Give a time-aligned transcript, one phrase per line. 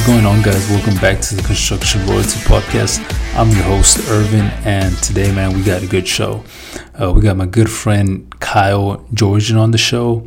[0.00, 0.66] What's going on, guys?
[0.70, 3.04] Welcome back to the Construction Royalty Podcast.
[3.36, 6.42] I'm your host, Irvin, and today, man, we got a good show.
[6.98, 10.24] Uh, we got my good friend Kyle Georgian on the show.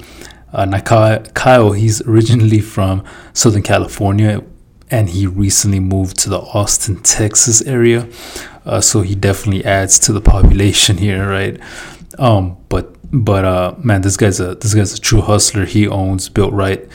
[0.54, 3.04] Uh, now, Kyle, he's originally from
[3.34, 4.44] Southern California,
[4.92, 8.08] and he recently moved to the Austin, Texas area.
[8.68, 11.60] Uh, so he definitely adds to the population here, right?
[12.20, 15.66] Um, but but uh, man, this guy's a this guy's a true hustler.
[15.66, 16.88] He owns Built Right.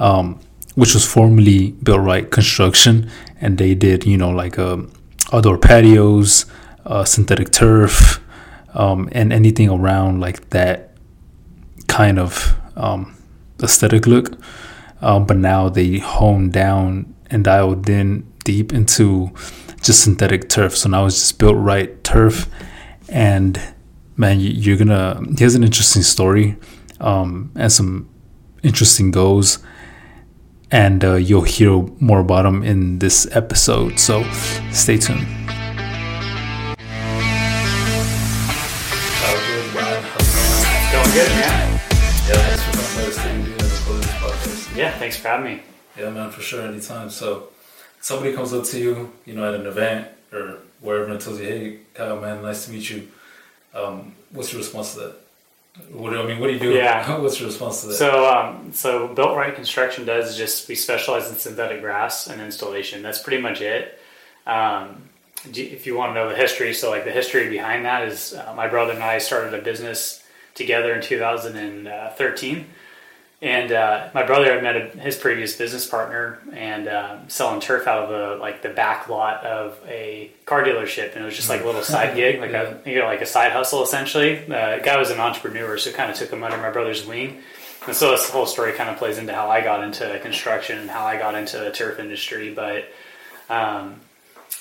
[0.00, 0.40] Um,
[0.76, 4.92] which was formerly Built Right Construction, and they did you know like um,
[5.32, 6.46] outdoor patios,
[6.84, 8.22] uh, synthetic turf,
[8.74, 10.92] um, and anything around like that
[11.88, 13.16] kind of um,
[13.62, 14.38] aesthetic look.
[15.00, 19.30] Um, but now they honed down and dialed in deep into
[19.82, 20.76] just synthetic turf.
[20.76, 22.48] So now it's just built right turf,
[23.08, 23.60] and
[24.16, 25.22] man, you, are gonna.
[25.38, 26.56] He has an interesting story
[27.00, 28.10] um, and some
[28.62, 29.58] interesting goals
[30.70, 33.98] and uh, you'll hear more about them in this episode.
[33.98, 34.24] So
[34.72, 35.26] stay tuned.
[40.92, 41.80] Going good, man.
[42.26, 44.76] Yeah, thanks for coming podcast.
[44.76, 45.62] Yeah, thanks for having me.
[45.98, 47.10] Yeah, man, for sure, anytime.
[47.10, 47.48] So,
[48.00, 51.46] somebody comes up to you, you know, at an event or wherever and tells you,
[51.46, 53.08] "Hey, Kyle, man, nice to meet you."
[53.74, 55.25] Um, what's your response to that?
[55.92, 56.40] What do I mean?
[56.40, 56.72] What do you do?
[56.72, 57.18] Yeah.
[57.20, 57.94] What's your response to that?
[57.94, 63.02] So, um, so Built Right Construction does just we specialize in synthetic grass and installation.
[63.02, 63.98] That's pretty much it.
[64.46, 65.02] Um,
[65.44, 68.52] if you want to know the history, so like the history behind that is uh,
[68.56, 70.22] my brother and I started a business
[70.54, 72.66] together in 2013
[73.42, 77.86] and uh, my brother had met a, his previous business partner and uh, selling turf
[77.86, 81.50] out of the like the back lot of a car dealership, and it was just
[81.50, 84.36] like a little side gig, like a you know like a side hustle essentially.
[84.36, 87.42] The guy was an entrepreneur, so kind of took him under my brother's wing.
[87.86, 90.90] And so this whole story kind of plays into how I got into construction and
[90.90, 92.54] how I got into the turf industry.
[92.54, 92.88] But
[93.50, 94.00] um,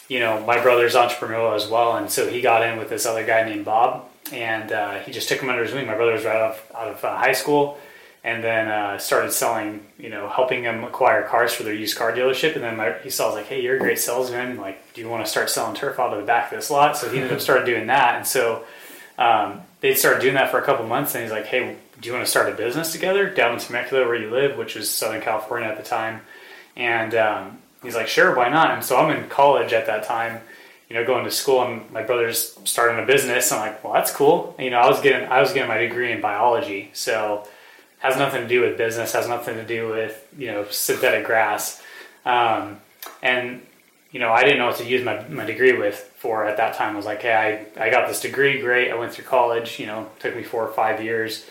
[0.09, 3.25] you know, my brother's entrepreneurial as well, and so he got in with this other
[3.25, 5.87] guy named Bob, and uh, he just took him under his wing.
[5.87, 7.79] My brother was right out of, out of uh, high school
[8.25, 12.11] and then uh, started selling, you know, helping them acquire cars for their used car
[12.11, 12.55] dealership.
[12.55, 14.57] And then my, he saw, like, hey, you're a great salesman.
[14.57, 16.97] Like, do you want to start selling turf out of the back of this lot?
[16.97, 18.15] So he ended up started doing that.
[18.15, 18.63] And so
[19.19, 21.13] um, they started doing that for a couple months.
[21.13, 24.07] And he's like, hey, do you want to start a business together down in Temecula
[24.07, 26.21] where you live, which was Southern California at the time?
[26.75, 28.71] And um, he's like, sure, why not?
[28.71, 30.41] And so I'm in college at that time
[30.89, 33.51] you know, going to school and my brother's starting a business.
[33.51, 34.55] I'm like, well, that's cool.
[34.59, 36.91] You know, I was getting, I was getting my degree in biology.
[36.93, 37.47] So
[38.05, 41.81] has nothing to do with business, has nothing to do with you know synthetic grass,
[42.25, 42.79] um,
[43.23, 43.61] and
[44.11, 46.75] you know I didn't know what to use my, my degree with for at that
[46.75, 46.93] time.
[46.93, 48.91] I was like, hey, I, I got this degree, great.
[48.91, 51.45] I went through college, you know, took me four or five years,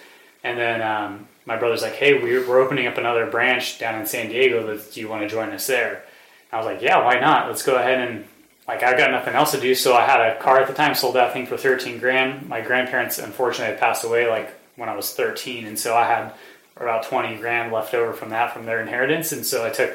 [0.45, 4.07] and then um, my brother's like, hey, we're, we're opening up another branch down in
[4.07, 4.77] San Diego.
[4.77, 6.05] Do you want to join us there?
[6.51, 7.49] And I was like, yeah, why not?
[7.49, 8.25] Let's go ahead and
[8.69, 10.95] like I've got nothing else to do, so I had a car at the time,
[10.95, 12.49] sold that thing for thirteen grand.
[12.49, 16.33] My grandparents unfortunately had passed away like when I was 13, and so I had
[16.77, 19.93] about 20 grand left over from that from their inheritance, and so I took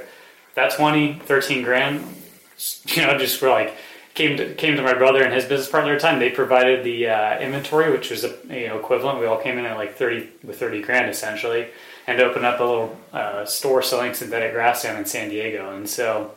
[0.56, 2.04] that 20, 13 grand,
[2.86, 3.76] you know, just for like
[4.14, 6.20] came to came to my brother and his business partner at the time.
[6.20, 9.20] They provided the uh, inventory, which was a you know equivalent.
[9.20, 11.68] We all came in at like 30 with 30 grand essentially,
[12.08, 15.90] and opened up a little uh, store selling synthetic grass down in San Diego, and
[15.90, 16.36] so.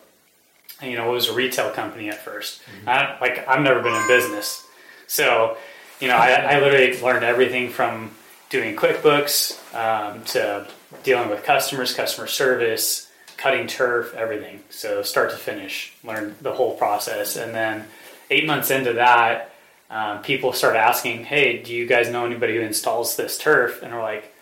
[0.80, 2.88] You know, it was a retail company at 1st mm-hmm.
[2.88, 4.66] I, like I've never been in business,
[5.06, 5.56] so
[6.00, 8.10] you know, I, I literally learned everything from
[8.52, 10.66] doing QuickBooks um, to
[11.02, 14.62] dealing with customers, customer service, cutting turf, everything.
[14.68, 17.36] So start to finish, learn the whole process.
[17.36, 17.86] And then
[18.28, 19.54] eight months into that,
[19.90, 23.92] um, people start asking, "Hey, do you guys know anybody who installs this turf?" And
[23.92, 24.32] we're like,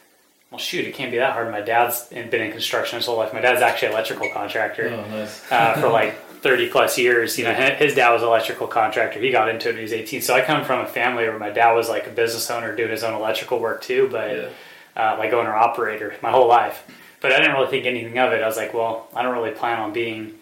[0.51, 3.33] "Well, shoot, it can't be that hard." My dad's been in construction his whole life.
[3.33, 5.53] My dad's actually an electrical contractor oh, nice.
[5.53, 7.39] uh, for like 30 plus years.
[7.39, 9.21] You know, his dad was an electrical contractor.
[9.21, 10.23] He got into it when he was 18.
[10.23, 12.91] So I come from a family where my dad was like a business owner doing
[12.91, 14.49] his own electrical work too, but yeah.
[14.97, 16.85] uh, like owner operator my whole life.
[17.21, 18.43] But I didn't really think anything of it.
[18.43, 20.33] I was like, well, I don't really plan on being,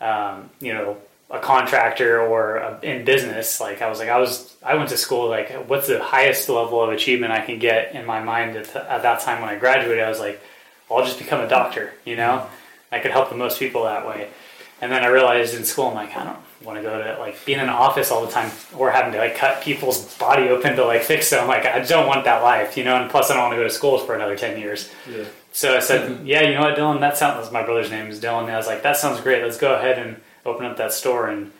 [0.00, 0.96] um, you know,
[1.28, 3.60] a contractor or a, in business.
[3.60, 5.28] Like I was like, I was, I went to school.
[5.28, 9.02] Like, what's the highest level of achievement I can get in my mind at, at
[9.02, 10.04] that time when I graduated?
[10.04, 10.40] I was like,
[10.88, 11.92] well, I'll just become a doctor.
[12.04, 12.46] You know,
[12.92, 14.28] I could help the most people that way.
[14.80, 17.44] And then I realized in school, I'm like, I don't want to go to like
[17.44, 20.76] being in an office all the time or having to like cut people's body open
[20.76, 21.42] to like fix them.
[21.42, 22.96] I'm like, I don't want that life, you know.
[23.00, 24.90] And plus, I don't want to go to school for another ten years.
[25.08, 25.24] Yeah.
[25.52, 27.44] So I said, yeah, you know what, Dylan, that sounds.
[27.44, 28.44] Like my brother's name is Dylan.
[28.44, 29.42] And I was like, that sounds great.
[29.42, 31.28] Let's go ahead and open up that store.
[31.28, 31.52] And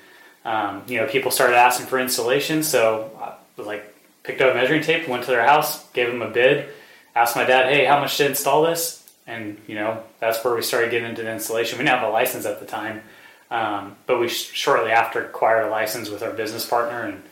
[0.44, 4.54] um, you know, people started asking for installation, so I was like, picked up a
[4.54, 6.68] measuring tape, went to their house, gave them a bid,
[7.14, 8.99] asked my dad, hey, how much to install this?
[9.30, 11.78] And you know that's where we started getting into the installation.
[11.78, 13.02] We didn't have a license at the time,
[13.50, 17.22] um, but we sh- shortly after acquired a license with our business partner, and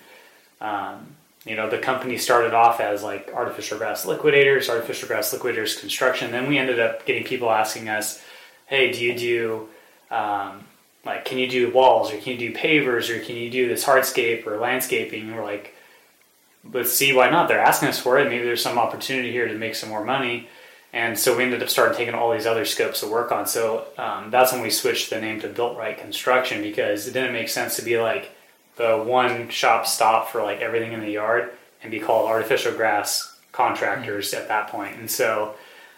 [0.61, 1.07] um,
[1.45, 6.31] you know the company started off as like artificial grass liquidators, artificial grass liquidators construction.
[6.31, 8.23] Then we ended up getting people asking us,
[8.67, 9.69] "Hey, do you do
[10.15, 10.65] um,
[11.05, 13.85] like can you do walls or can you do pavers or can you do this
[13.85, 15.75] hardscape or landscaping?" And we're like,
[16.73, 17.49] "Let's see, why not?
[17.49, 18.29] They're asking us for it.
[18.29, 20.49] Maybe there's some opportunity here to make some more money."
[20.93, 23.47] And so we ended up starting taking all these other scopes to work on.
[23.47, 27.33] So um, that's when we switched the name to Built Right Construction because it didn't
[27.33, 28.31] make sense to be like
[28.77, 31.51] the one shop stop for like everything in the yard
[31.83, 34.97] and be called Artificial Grass Contractors at that point.
[34.97, 35.55] And so,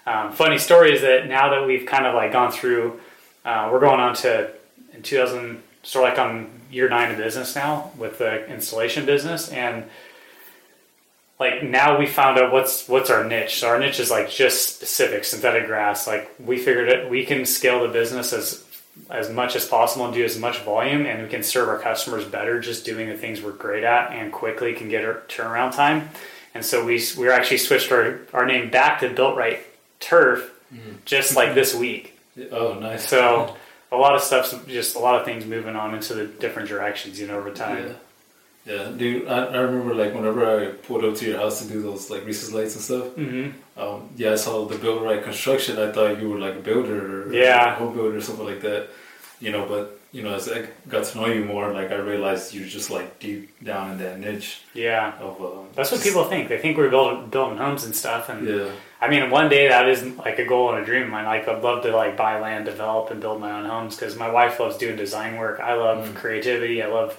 [0.06, 2.98] um, funny story is that now that we've kind of like gone through,
[3.44, 4.50] uh, we're going on to
[4.92, 9.50] in 2000, sort of like on year nine of business now with the installation business
[9.50, 9.84] and
[11.40, 13.60] like now we found out what's what's our niche.
[13.60, 16.06] So our niche is like just specific synthetic grass.
[16.06, 18.62] Like we figured it, we can scale the business as
[19.08, 22.24] as much as possible and do as much volume, and we can serve our customers
[22.26, 26.10] better just doing the things we're great at and quickly can get our turnaround time.
[26.54, 29.60] And so we we actually switched our our name back to Built Right
[29.98, 30.96] Turf mm-hmm.
[31.06, 32.18] just like this week.
[32.52, 33.08] Oh, nice.
[33.08, 33.56] So
[33.90, 37.18] a lot of stuff's just a lot of things moving on into the different directions,
[37.18, 37.86] you know, over time.
[37.86, 37.92] Yeah.
[38.66, 41.80] Yeah, dude, I, I remember like whenever I pulled up to your house to do
[41.82, 43.04] those like recess lights and stuff.
[43.16, 43.80] Mm-hmm.
[43.80, 45.78] Um, yeah, I saw the build right construction.
[45.78, 47.72] I thought you were like a builder or Yeah.
[47.72, 48.88] a home builder or something like that.
[49.40, 52.52] You know, but you know, as I got to know you more, like I realized
[52.52, 55.14] you're just like deep down in that niche Yeah.
[55.20, 55.40] of.
[55.40, 56.50] Um, That's what people think.
[56.50, 58.70] They think we're building building homes and stuff, and Yeah,
[59.00, 61.24] I mean, one day that is like a goal and a dream of mine.
[61.24, 64.30] Like, I'd love to like buy land, develop, and build my own homes because my
[64.30, 65.58] wife loves doing design work.
[65.60, 66.16] I love Mm.
[66.16, 66.82] creativity.
[66.82, 67.18] I love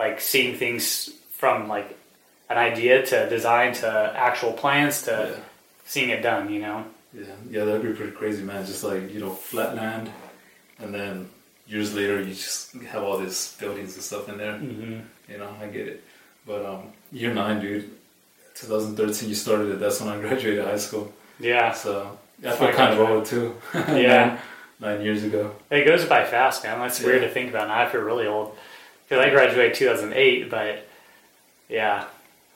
[0.00, 1.94] like seeing things from like
[2.48, 5.42] an idea to design to actual plans to yeah,
[5.84, 6.50] seeing it done.
[6.50, 6.84] You know?
[7.12, 7.64] yeah, yeah.
[7.66, 8.64] That'd be pretty crazy, man.
[8.64, 10.10] Just like you know, flat land,
[10.78, 11.28] and then
[11.66, 14.54] years later, you just have all these buildings and stuff in there.
[14.54, 15.00] Mm-hmm.
[15.30, 16.02] You know, I get it.
[16.46, 17.90] But um, year nine, dude,
[18.54, 19.80] 2013, you started it.
[19.80, 21.12] That's when I graduated high school.
[21.38, 23.54] Yeah, So I That's feel kind of old too.
[23.74, 24.38] yeah.
[24.80, 25.54] nine, nine years ago.
[25.70, 26.78] It goes by fast, man.
[26.80, 27.68] That's weird to think about.
[27.68, 28.56] Now I feel really old
[29.10, 30.86] because I graduated 2008, but
[31.68, 32.04] yeah,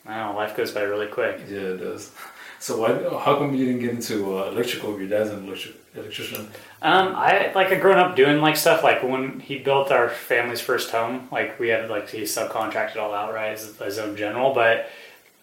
[0.06, 0.38] I don't know.
[0.38, 1.40] Life goes by really quick.
[1.48, 2.10] Yeah, it does.
[2.60, 2.94] So why?
[3.22, 4.98] How come you didn't get into uh, electrical?
[4.98, 6.48] Your dad's an electric, electrician.
[6.80, 10.62] Um, I like I grown up doing like stuff like when he built our family's
[10.62, 14.88] first home, like we had like he subcontracted all outright as his own general, but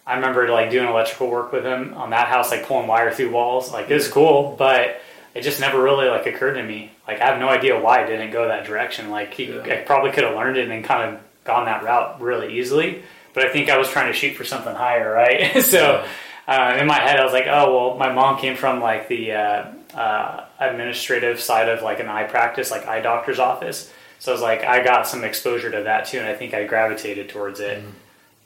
[0.08, 3.30] I remember like doing electrical work with him on that house, like pulling wire through
[3.30, 3.72] walls.
[3.72, 5.00] Like it was cool, but
[5.34, 6.92] it just never really like occurred to me.
[7.08, 9.10] Like I have no idea why it didn't go that direction.
[9.10, 9.62] Like he Yeah.
[9.64, 13.04] I probably could have learned it and kind of gone that route really easily.
[13.34, 15.64] But I think I was trying to shoot for something higher, right?
[15.64, 16.06] so
[16.48, 19.34] uh, in my head, I was like, oh well, my mom came from like the
[19.34, 23.92] uh, uh, administrative side of like an eye practice, like eye doctor's office.
[24.20, 26.66] So I was like, I got some exposure to that too, and I think I
[26.66, 27.84] gravitated towards it.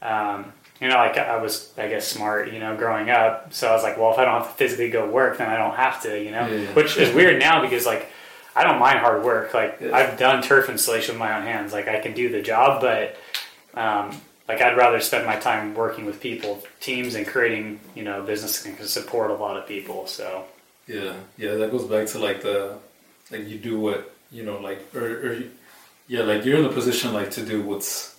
[0.01, 3.53] Um, you know, like I was, I guess, smart, you know, growing up.
[3.53, 5.57] So I was like, well, if I don't have to physically go work, then I
[5.57, 8.11] don't have to, you know, Yeah, which is weird now because like
[8.55, 9.53] I don't mind hard work.
[9.53, 9.95] Like Yeah.
[9.95, 11.73] I've done turf installation with my own hands.
[11.73, 13.15] Like I can do the job, but
[13.73, 18.23] um, like I'd rather spend my time working with people, teams, and creating, you know,
[18.23, 20.07] business that can support a lot of people.
[20.07, 20.45] So
[20.87, 21.55] Yeah, yeah.
[21.55, 22.77] That goes back to like the
[23.31, 25.43] like you do what you know, like or, or
[26.07, 28.14] yeah, like you're in a position like to do what's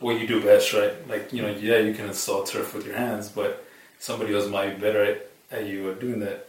[0.00, 0.92] what you do best, right?
[1.08, 3.64] Like you know, yeah, you can install turf with your hands, but
[3.98, 6.46] somebody else might be better at, at you at doing that.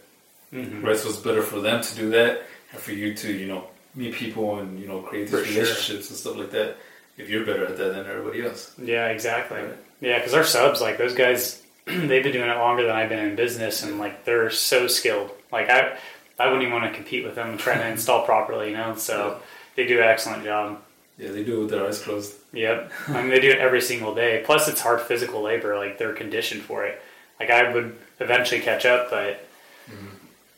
[0.52, 0.82] mhm.
[0.82, 3.64] Right, so it's better for them to do that and for you to, you know,
[3.94, 5.62] meet people and, you know, create For these sure.
[5.62, 6.76] relationships and stuff like that
[7.16, 8.72] if you're better at that than everybody else.
[8.78, 9.60] yeah, exactly.
[9.60, 9.76] Right.
[10.00, 13.18] Yeah, because our subs, like those guys, they've been doing it longer than I've been
[13.30, 15.30] in business, and like they're so skilled.
[15.50, 15.96] Like I,
[16.38, 18.94] I wouldn't even want to compete with them trying to install properly, you know.
[18.96, 19.40] So
[19.74, 20.80] they do an excellent job.
[21.18, 22.34] Yeah, they do it with their eyes closed.
[22.52, 24.42] Yep, I mean they do it every single day.
[24.46, 25.76] Plus, it's hard physical labor.
[25.76, 27.02] Like they're conditioned for it.
[27.40, 29.44] Like I would eventually catch up, but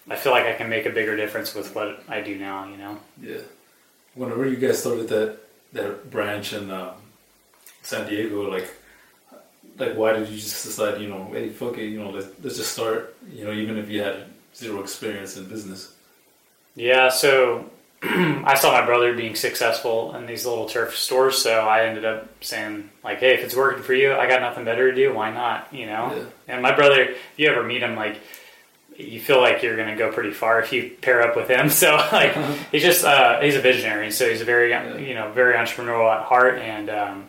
[0.09, 2.69] I feel like I can make a bigger difference with what I do now.
[2.69, 2.99] You know.
[3.21, 3.38] Yeah.
[4.14, 5.38] Whenever you guys started that
[5.73, 6.95] that branch in um,
[7.83, 8.69] San Diego, like,
[9.79, 12.57] like why did you just decide, you know, hey, fuck it, you know, let's let's
[12.57, 14.25] just start, you know, even if you had
[14.55, 15.95] zero experience in business.
[16.75, 17.71] Yeah, so
[18.02, 22.28] I saw my brother being successful in these little turf stores, so I ended up
[22.42, 25.12] saying like, "Hey, if it's working for you, I got nothing better to do.
[25.12, 26.14] Why not?" You know.
[26.16, 26.54] Yeah.
[26.54, 28.16] And my brother, if you ever meet him, like,
[28.97, 31.69] you feel like you're gonna go pretty far if you pair up with him.
[31.71, 32.35] So like,
[32.73, 34.97] he's just uh, he's a visionary, so he's a very Yeah.
[34.97, 37.26] you know very entrepreneurial at heart and um,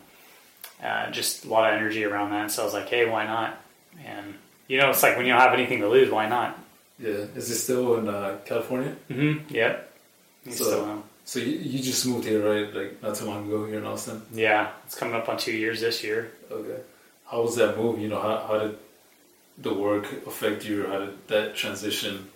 [0.82, 2.50] uh, just a lot of energy around that.
[2.50, 3.60] So I was like, "Hey, why not?"
[4.06, 4.34] And
[4.68, 6.58] you know, it's like when you don't have anything to lose, why not?
[6.98, 7.26] Yeah.
[7.36, 8.96] Is it still in uh, California?
[9.10, 9.54] Mm-hmm.
[9.54, 9.91] Yep.
[10.44, 11.04] He's So- still home.
[11.24, 12.74] So you, you just moved here, right?
[12.74, 14.22] Like not too long ago here in Austin.
[14.32, 16.32] Yeah, it's coming up on two years this year.
[16.50, 16.80] Okay.
[17.30, 18.00] How was that move?
[18.00, 18.76] You know, how, how did
[19.58, 20.84] the work affect you?
[20.88, 22.28] How did that transition?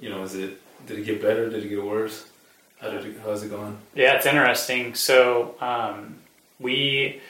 [0.00, 1.48] You know, is it did it get better?
[1.48, 2.26] Did it get worse?
[2.80, 3.78] How did it, how's it going?
[3.94, 4.94] Yeah, it's interesting.
[4.96, 6.16] So um,
[6.58, 7.20] we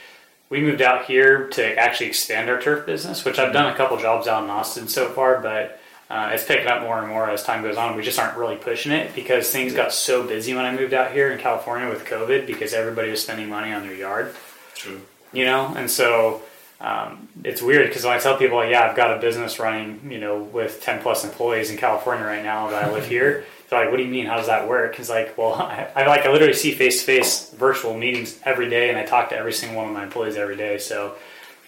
[0.49, 3.99] we moved out here to actually expand our turf business, which I've done a couple
[3.99, 5.79] jobs out in Austin so far, but
[6.13, 7.97] uh, it's picking up more and more as time goes on.
[7.97, 11.13] We just aren't really pushing it because things got so busy when I moved out
[11.13, 14.35] here in California with COVID because everybody was spending money on their yard.
[14.75, 15.01] True.
[15.33, 16.43] you know and so
[16.81, 20.19] um, it's weird because when i tell people yeah i've got a business running you
[20.19, 23.91] know with 10 plus employees in california right now that i live here they're like
[23.91, 26.33] what do you mean how does that work because like well I, I like i
[26.33, 29.93] literally see face-to-face virtual meetings every day and i talk to every single one of
[29.95, 31.15] my employees every day so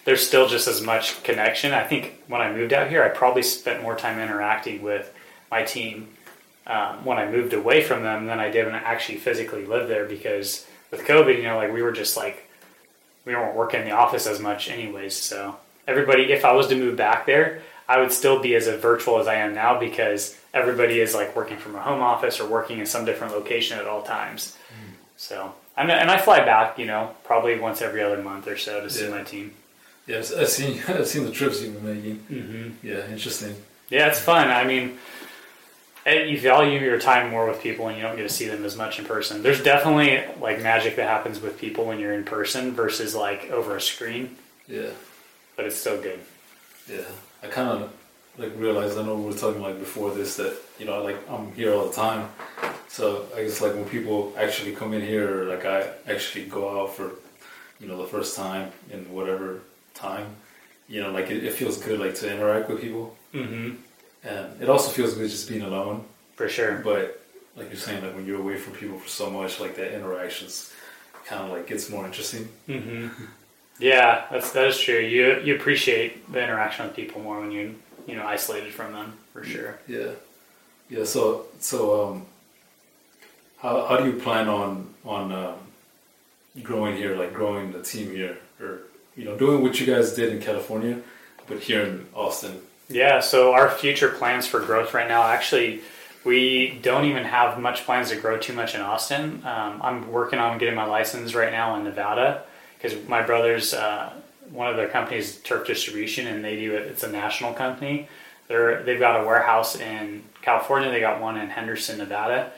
[0.05, 1.73] there's still just as much connection.
[1.73, 5.13] I think when i moved out here i probably spent more time interacting with
[5.51, 6.09] my team
[6.67, 9.91] um, when i moved away from them than i did when i actually physically lived
[9.91, 12.49] there because with covid you know like we were just like
[13.25, 15.17] we weren't working in the office as much anyways.
[15.17, 15.57] So
[15.87, 19.19] everybody if i was to move back there i would still be as a virtual
[19.19, 22.79] as i am now because everybody is like working from a home office or working
[22.79, 24.57] in some different location at all times.
[25.17, 28.81] So and, and i fly back you know probably once every other month or so
[28.81, 29.53] to see my team
[30.07, 32.19] Yes, I've seen I've seen the trips you've been making.
[32.31, 32.87] mm-hmm.
[32.87, 33.55] Yeah, interesting.
[33.91, 34.97] yeah it's fun i mean
[36.07, 38.65] eh, you value your time more with people and you don't get to see them
[38.65, 42.25] as much in person there's definitely like magic that happens with people when you're in
[42.25, 44.37] person versus like over a screen
[44.69, 44.91] Yeah,
[45.57, 46.21] but it's still good
[46.91, 47.09] yeah.
[47.43, 47.91] I kind of
[48.37, 48.99] like realized.
[48.99, 51.87] I know we were talking like before this that you know like I'm here all
[51.87, 52.29] the time.
[52.89, 56.63] So I guess like when people actually come in here, or like I actually go
[56.83, 57.13] out for
[57.81, 59.61] you know the first time in whatever
[60.07, 60.27] time,
[60.93, 63.69] you know like it, it feels good like to interact with people, mm-hmm.
[64.33, 65.99] and it also feels good just being alone.
[66.37, 67.05] for sure But
[67.57, 70.55] like you're saying, like when you're away from people for so much, like that interactions
[71.29, 72.45] kind of like gets more interesting.
[72.67, 73.09] hmm
[73.79, 75.01] Yeah, that's that is true.
[75.15, 77.65] You you appreciate the interaction with people more when you
[78.09, 79.73] you know isolated from them for sure.
[79.87, 80.13] Yeah,
[80.89, 81.05] yeah.
[81.05, 82.27] So so um,
[83.63, 85.59] how how do you plan on on um,
[86.63, 88.73] growing here, like growing the team here, or
[89.17, 91.01] you know doing what you guys did in California,
[91.47, 92.61] but here in Austin?
[92.89, 95.83] Yeah, so our future plans for growth right now actually
[96.25, 99.43] we don't even have much plans to grow too much in Austin.
[99.45, 102.45] Um, I'm working on getting my license right now in Nevada
[102.77, 104.13] because my brother's uh,
[104.51, 106.87] one of their companies Turf Distribution and they do it.
[106.87, 108.09] It's a national company.
[108.49, 110.91] They're they've got a warehouse in California.
[110.91, 112.53] They got one in Henderson, Nevada,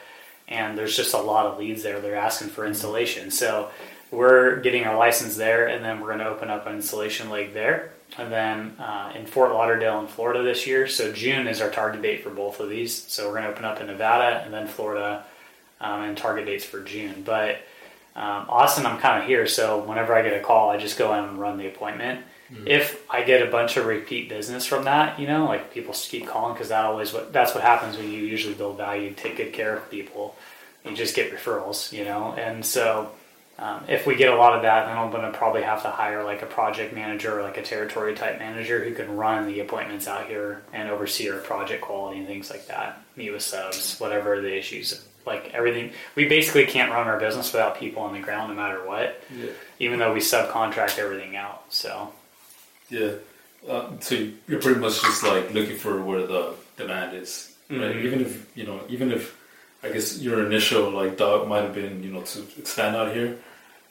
[0.49, 2.01] and there's just a lot of leads there.
[2.01, 3.71] They're asking for installation, so
[4.11, 7.55] we're getting our license there, and then we're going to open up an installation leg
[7.55, 10.87] there, and then uh, in Fort Lauderdale in Florida this year.
[10.87, 12.95] So June is our target date for both of these.
[12.95, 15.25] So we're going to open up in Nevada and then Florida,
[15.81, 17.23] um, and target dates for June.
[17.25, 17.57] But
[18.15, 21.13] um, Austin, I'm kind of here, so whenever I get a call, I just go
[21.15, 22.25] in and run the appointment.
[22.65, 26.29] If I get a bunch of repeat business from that, you know, like people keep
[26.29, 29.53] calling because that always what that's what happens when you usually build value, take good
[29.53, 30.37] care of people,
[30.85, 33.11] you just get referrals, you know, and so.
[33.59, 35.89] Um, if we get a lot of that, then I'm going to probably have to
[35.91, 39.61] hire like a project manager or like a territory type manager who can run the
[39.61, 43.03] appointments out here and oversee our project quality and things like that.
[43.17, 45.93] Meet with subs, whatever the issues, like everything.
[46.17, 49.23] We basically can't run our business without people on the ground, no matter what.
[49.35, 49.47] Yeah,
[49.79, 51.65] Even though we subcontract everything out.
[51.71, 52.13] So
[52.91, 53.13] yeah.
[53.67, 57.81] Uh, so you- you're pretty much just like looking for where the demand is, right?
[57.81, 58.05] Mhm.
[58.05, 59.35] Even if you know, even if
[59.83, 63.37] I guess your initial like thought might have been you know to expand out here,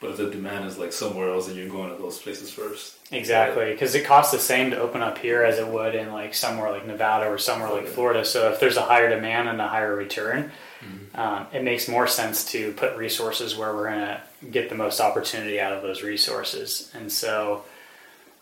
[0.00, 2.96] but if the demand is like somewhere else, then you're going to those places first.
[3.12, 6.34] Exactly, because it costs the same to open up here as it would in like
[6.34, 8.24] somewhere like Nevada or somewhere like Florida.
[8.24, 10.50] So if there's a higher demand and a higher return,
[10.84, 11.18] Mhm.
[11.18, 15.58] um, it makes more sense to put resources where we're gonna get the most opportunity
[15.60, 16.90] out of those resources.
[16.94, 17.64] And so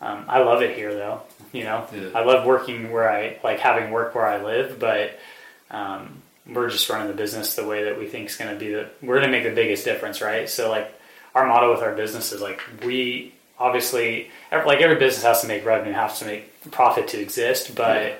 [0.01, 1.21] um, I love it here, though.
[1.53, 2.09] You know, Yeah.
[2.13, 5.17] I love working where I like having work where I live, but
[5.71, 8.71] um, we're just running the business the way that we think is going to be
[8.71, 10.49] the we're going to make the biggest difference, right?
[10.49, 10.93] So like
[11.33, 15.65] our motto with our business is like we obviously like every business has to make
[15.65, 18.13] revenue, has to make profit to exist, but Yeah.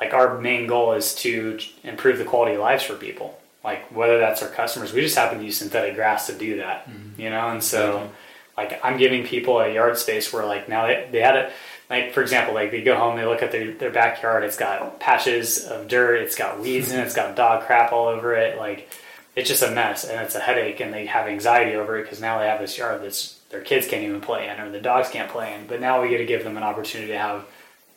[0.00, 3.38] like our main goal is to improve the quality of lives for people.
[3.64, 6.88] Like whether that's our customers, we just happen to use synthetic grass to do that,
[6.88, 7.20] mm-hmm.
[7.20, 7.48] you know.
[7.50, 8.10] And so, Exactly.
[8.56, 11.52] like I'm giving people a yard space where like now they, they had it.
[11.90, 14.44] Like for example, like they go home, they look at their, their backyard.
[14.44, 16.22] It's got patches of dirt.
[16.22, 17.02] It's got weeds in it.
[17.02, 18.56] It's got dog crap all over it.
[18.56, 18.88] Like
[19.34, 20.78] it's just a mess and it's a headache.
[20.78, 23.88] And they have anxiety over it because now they have this yard that's their kids
[23.88, 25.66] can't even play in or the dogs can't play in.
[25.66, 27.44] But now we get to give them an opportunity to have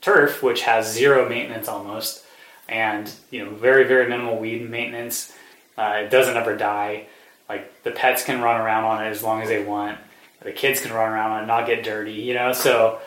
[0.01, 2.25] turf, which has zero maintenance almost,
[2.67, 5.31] and you know, very very minimal weed maintenance.
[5.77, 7.05] Uh, it doesn't ever die.
[7.47, 9.99] Like the pets can run around on it as long as they want.
[10.41, 12.13] The kids can run around on it, not get dirty.
[12.13, 12.99] You know, so.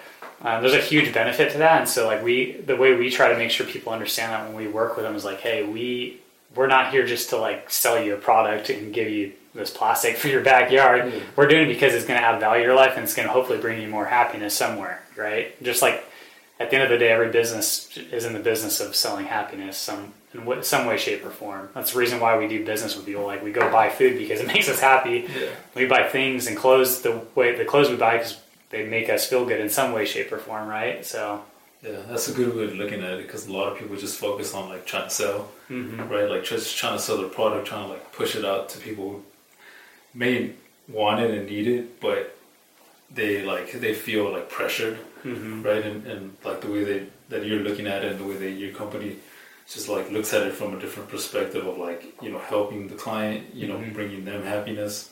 [0.43, 3.28] Um, there's a huge benefit to that, and so like we, the way we try
[3.33, 6.21] to make sure people understand that when we work with them is like, hey, we
[6.55, 10.16] we're not here just to like sell you a product and give you this plastic
[10.16, 11.12] for your backyard.
[11.12, 11.21] Yeah.
[11.35, 13.26] We're doing it because it's going to add value to your life and it's going
[13.28, 15.61] to hopefully bring you more happiness somewhere, right?
[15.62, 16.05] Just like
[16.61, 19.76] at the end of the day, every business is in the business of selling happiness
[19.76, 21.69] some in wh- some way, shape, or form.
[21.75, 23.25] That's the reason why we do business with people.
[23.25, 25.28] Like we go buy food because it makes us happy.
[25.38, 25.49] Yeah.
[25.75, 28.38] We buy things and clothes the way the clothes we buy because
[28.76, 31.04] they make us feel good in some way, shape, or form, right?
[31.04, 31.42] So
[31.83, 34.18] Yeah, that's a good way of looking at it because a lot of people just
[34.18, 36.09] focus on like trying to sell, mhm.
[36.11, 36.28] right?
[36.28, 39.04] Like just trying to sell their product, trying to like push it out to people
[39.11, 39.23] who
[40.14, 40.52] may
[40.88, 42.37] want it and need it, but
[43.18, 45.64] they like they feel like pressured, Mhm.
[45.64, 45.85] right?
[45.90, 48.50] And, and like the way they that you're looking at it and the way that
[48.62, 49.16] your company
[49.73, 52.95] just like looks at it from a different perspective of like you know helping the
[53.06, 53.92] client, you know, Mhm.
[53.99, 55.11] bringing them happiness,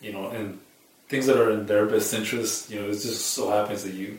[0.00, 0.60] you know, and
[1.08, 2.70] things that are in their best interest.
[2.70, 4.18] You know, it just so happens that you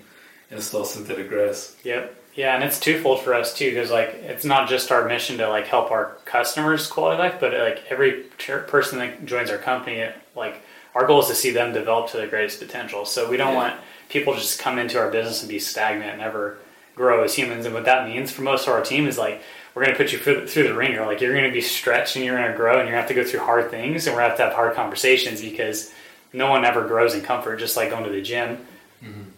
[0.52, 1.76] install synthetic grass.
[1.84, 2.16] Yep.
[2.36, 5.50] Yeah, and it's twofold for us too, because like it's not just our mission to
[5.50, 8.24] like help our customers quality life, but like every
[8.68, 10.62] person that joins our company, like
[10.94, 13.06] our goal is to see them develop to their greatest potential.
[13.06, 13.56] So we don't Yeah.
[13.56, 13.74] want
[14.10, 16.60] people to just come into our business and be stagnant and never
[16.96, 17.66] grow as humans.
[17.66, 19.42] And what that means for most of our team is like
[19.74, 21.06] we're going to put you through, through the ringer.
[21.06, 23.08] Like you're going to be stretched and you're going to grow and you're going to
[23.08, 25.42] have to go through hard things and we're going to have to have hard conversations
[25.42, 25.92] because
[26.34, 27.58] no one ever grows in comfort.
[27.58, 28.66] Just like going to the gym,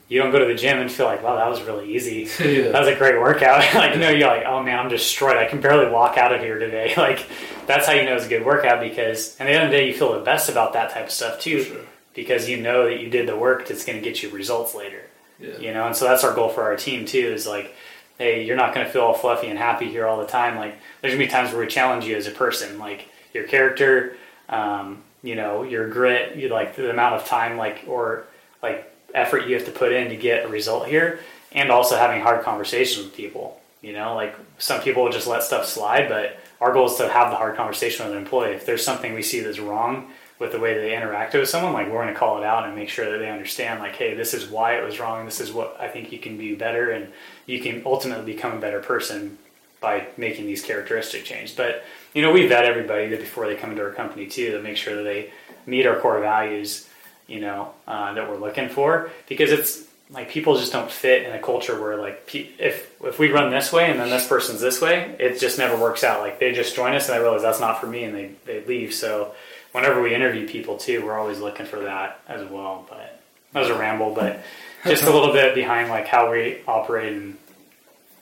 [0.09, 2.69] you don't go to the gym and feel like, wow, that was really easy yeah.
[2.71, 3.59] that was a great workout.
[3.75, 5.37] like, no, you're like, oh man, I'm destroyed.
[5.37, 6.93] I can barely walk out of here today.
[6.99, 7.25] Like,
[7.65, 9.87] that's how you know it's a good workout because, at the end of the day,
[9.87, 11.77] you feel the best about that type of stuff too, sure.
[12.13, 15.03] because you know that you did the work that's going to get you results later.
[15.39, 15.57] Yeah.
[15.59, 17.19] You know, and so that's our goal for our team too.
[17.19, 17.73] Is like,
[18.17, 20.57] hey, you're not going to feel all fluffy and happy here all the time.
[20.57, 24.17] Like, there's gonna be times where we challenge you as a person, like your character,
[24.49, 28.25] um, you know, your grit, you like the amount of time, like or
[28.61, 31.19] like effort you have to put in to get a result here,
[31.51, 33.59] and also having hard conversations with people.
[33.81, 37.07] You know, like some people will just let stuff slide, but our goal is to
[37.07, 38.51] have the hard conversation with an employee.
[38.51, 41.87] If there's something we see that's wrong with the way they interact with someone, like
[41.87, 44.33] we're going to call it out and make sure that they understand, like, hey, this
[44.33, 45.25] is why it was wrong.
[45.25, 47.11] This is what I think you can do better, and
[47.45, 49.37] you can ultimately become a better person
[49.81, 51.55] by making these characteristic changes.
[51.55, 54.77] But you know, we vet everybody before they come into our company too to make
[54.77, 55.31] sure that they
[55.65, 56.87] meet our core values.
[57.27, 61.33] You know, uh, that we're looking for because it's like people just don't fit in
[61.33, 64.81] a culture where like if if we run this way and then this person's this
[64.81, 66.21] way, it just never works out.
[66.21, 68.65] Like they just join us and they realize that's not for me and they they
[68.65, 68.93] leave.
[68.93, 69.33] So
[69.71, 72.85] whenever we interview people too, we're always looking for that as well.
[72.89, 73.21] But
[73.53, 74.41] that was a ramble, but
[74.83, 77.37] just a little bit behind like how we operate and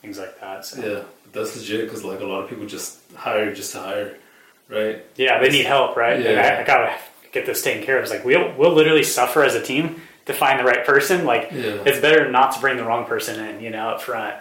[0.01, 0.65] things like that.
[0.65, 0.81] So.
[0.85, 4.15] Yeah, that's legit because like a lot of people just hire just to hire,
[4.69, 5.03] right?
[5.15, 6.21] Yeah, they need help, right?
[6.21, 6.57] Yeah.
[6.57, 6.93] I, I gotta
[7.31, 8.03] get this taken care of.
[8.03, 11.25] It's like we'll we'll literally suffer as a team to find the right person.
[11.25, 11.81] Like Yeah.
[11.85, 14.35] it's better not to bring the wrong person in, you know, up front.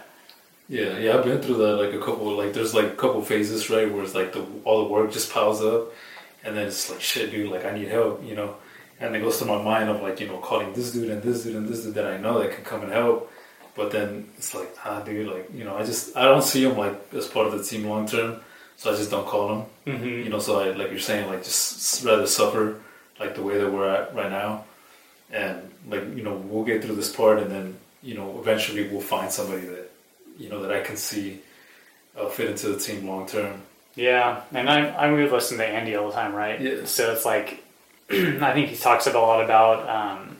[0.69, 3.69] Yeah, yeah, I've been through that like a couple like there's like a couple phases,
[3.69, 5.93] right, where it's like the all the work just piles up
[6.43, 8.55] and then it's like shit dude, like I need help, you know.
[8.99, 11.43] And it goes to my mind of like, you know, calling this dude and this
[11.43, 13.31] dude and this dude that I know that can come and help.
[13.77, 16.75] But then it's like, ah dude, like, you know, I just I don't see him
[16.75, 18.41] like as part of the team long term.
[18.75, 19.65] So I just don't call him.
[19.85, 20.23] Mm-hmm.
[20.25, 22.81] You know, so I like you're saying, like just rather suffer
[23.19, 24.65] like the way that we're at right now.
[25.31, 29.01] And like, you know, we'll get through this part and then, you know, eventually we'll
[29.01, 29.91] find somebody that
[30.37, 31.39] you know that I can see
[32.17, 33.61] uh, fit into the team long term.
[33.95, 36.59] Yeah, and I I would listen to Andy all the time, right?
[36.59, 36.85] Yeah.
[36.85, 37.63] So it's like
[38.09, 40.36] I think he talks a lot about um,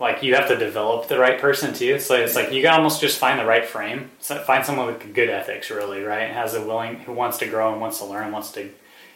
[0.00, 2.00] like you have to develop the right person too.
[2.00, 4.10] So it's like you can almost just find the right frame.
[4.18, 6.30] So find someone with good ethics, really, right?
[6.30, 8.70] Has a willing who wants to grow and wants to learn, wants to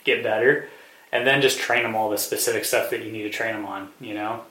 [0.05, 0.68] get better,
[1.11, 3.64] and then just train them all the specific stuff that you need to train them
[3.64, 3.88] on.
[3.99, 4.44] You know?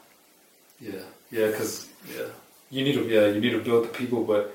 [0.82, 2.26] Yeah, yeah, because yeah,
[2.72, 4.54] you need to yeah you need to build the people, but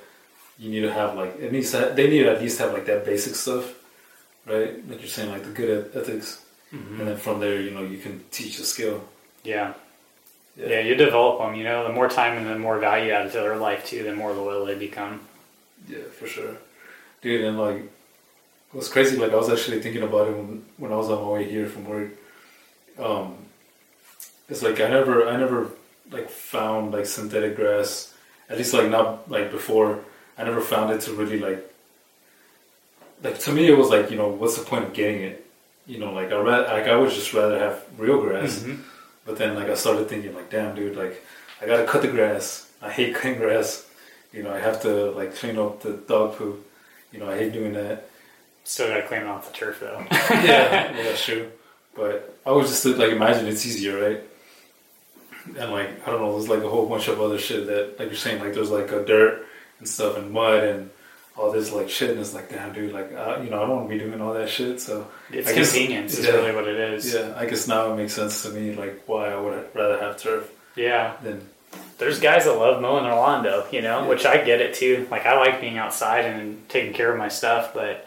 [0.59, 2.87] you need to have like it needs to, they need to at least have like
[2.87, 3.73] that basic stuff,
[4.47, 4.87] right?
[4.89, 6.99] Like you're saying, like the good eth- ethics, mm-hmm.
[6.99, 9.05] and then from there, you know, you can teach the skill.
[9.45, 9.75] Yeah.
[10.59, 11.55] Yeah, you develop them.
[11.55, 14.15] You know, the more time and the more value added to their life too, the
[14.15, 15.21] more loyal they become.
[15.89, 16.57] Yeah, for sure,
[17.23, 17.45] dude.
[17.45, 19.17] And like, it was crazy.
[19.17, 21.67] Like I was actually thinking about it when when I was on my way here
[21.69, 22.11] from work.
[22.99, 23.37] Um,
[24.49, 25.71] it's like I never, I never
[26.11, 28.13] like found like synthetic grass.
[28.51, 30.01] At least like not like before.
[30.37, 31.65] I never found it to really like.
[33.23, 35.45] Like to me, it was like you know, what's the point of getting it?
[35.87, 38.59] You know, like I ra- like I would just rather have real grass.
[38.61, 38.81] Mhm.
[39.29, 41.23] But then like I started thinking like, damn, dude, like
[41.61, 42.67] I gotta cut the grass.
[42.81, 43.87] I hate cutting grass.
[44.33, 46.67] You know, I have to like clean up the dog poop.
[47.13, 48.09] You know, I hate doing that.
[48.65, 50.03] Still gotta clean off the turf though.
[50.11, 51.53] yeah, yeah, that's true.
[51.95, 54.23] But I was just like imagine it's easier, right?
[55.59, 58.09] And like I don't know, there's like a whole bunch of other shit that like
[58.09, 59.45] you're saying, like there's like a dirt
[59.79, 60.91] and stuff and mud and
[61.39, 63.77] all this like shit, and it's like damn, dude, like uh, you know I don't
[63.77, 64.81] want to be doing all that shit.
[64.81, 66.33] So It's I guess- convenience is yeah.
[66.33, 67.15] really what it is.
[67.15, 70.19] yeah, I guess now it makes sense to me like why I would rather have
[70.19, 71.15] turf Yeah.
[71.23, 71.41] than
[71.99, 74.09] There's guys that love mowing their lawn though, you know, Yeah.
[74.09, 75.07] which I get it too.
[75.11, 78.07] Like I like being outside and taking care of my stuff, but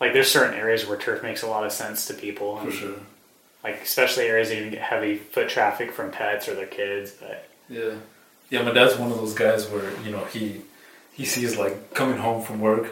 [0.00, 2.56] like there's certain areas where turf makes a lot of sense to people.
[2.58, 2.94] for sure.
[3.64, 7.10] Like especially areas that you get heavy foot traffic from pets or their kids.
[7.12, 7.94] But Yeah,
[8.48, 8.62] yeah.
[8.62, 10.62] My dad's one of those guys where you know he
[11.20, 12.86] he sees like coming home from work,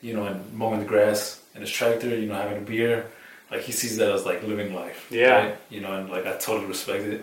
[0.00, 3.10] you know, and mowing the grass in his tractor, you know, having a beer.
[3.50, 5.00] Like he sees that as like living life.
[5.10, 5.34] Yeah.
[5.36, 5.56] right?
[5.74, 7.20] You know, and like I totally respect it.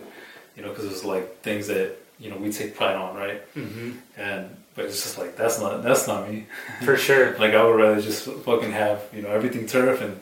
[0.54, 1.88] You know, because it's like things that
[2.20, 3.40] you know we take pride on, right?
[3.54, 3.90] mm-hmm.
[4.18, 4.42] And
[4.74, 6.46] but it's just like that's not that's not me.
[6.84, 7.26] for sure.
[7.38, 10.20] Like I would rather just fucking have you know everything turf and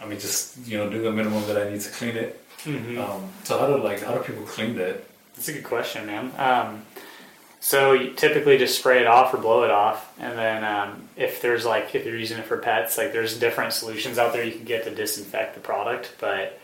[0.00, 2.30] I mean just you know do the minimum that I need to clean it.
[2.64, 4.96] hmm Um, so how do like how do people clean that?
[5.34, 6.24] That's a good question, man.
[6.48, 6.82] Um,
[7.60, 11.42] so you typically just spray it off or blow it off, and then um, if
[11.42, 14.52] there's like if you're using it for pets, like there's different solutions out there you
[14.52, 16.14] can get to disinfect the product.
[16.20, 16.58] But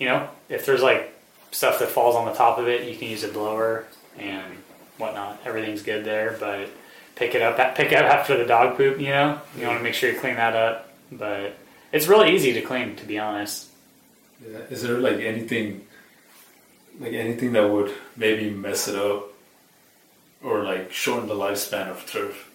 [0.00, 1.14] you know, if there's like
[1.52, 3.86] stuff that falls on the top of it, you can use a blower
[4.18, 4.56] and
[4.98, 5.40] whatnot.
[5.44, 6.68] Everything's good there, but
[7.14, 8.98] pick it up pick up after the dog poop.
[9.00, 10.88] You know, you want to make sure you clean that up.
[11.12, 11.56] But
[11.92, 13.68] it's really easy to clean, to be honest.
[14.44, 14.58] Yeah.
[14.70, 15.86] Is there like anything,
[16.98, 19.29] like anything that would maybe mess it up,
[20.42, 22.48] or like shorten the lifespan of turf?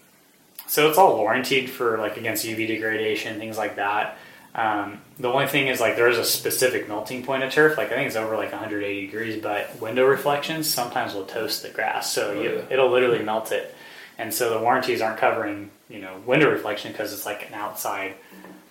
[0.67, 4.17] So it's all warranted for like against UV degradation, things like that.
[4.55, 7.77] Um, the only thing is like there is a specific melting point of turf.
[7.77, 11.69] Like I think it's over like 180 degrees, but window reflections sometimes will toast the
[11.69, 12.61] grass, so Oh, you, yeah.
[12.69, 13.75] it'll literally melt it.
[14.17, 18.15] And so the warranties aren't covering you know window reflection because it's like an outside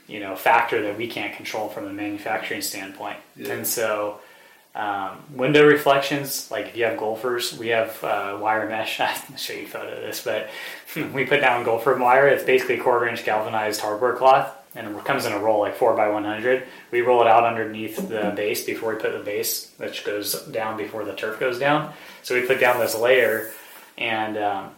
[0.08, 3.18] you know factor that we can't control from a manufacturing standpoint.
[3.36, 3.52] Yeah.
[3.52, 4.20] And so
[4.74, 8.98] um, window reflections, like if you have gophers, we have uh, wire mesh.
[9.00, 10.50] I'll show you a photo of this, but
[11.12, 12.26] we put down gopher wire.
[12.26, 15.94] It's basically quarter inch galvanized hardware cloth, and it comes in a roll like four
[15.94, 16.66] by one hundred.
[16.90, 20.76] We roll it out underneath the base before we put the base, which goes down
[20.76, 21.92] before the turf goes down.
[22.24, 23.52] So we put down this layer,
[23.96, 24.70] and um,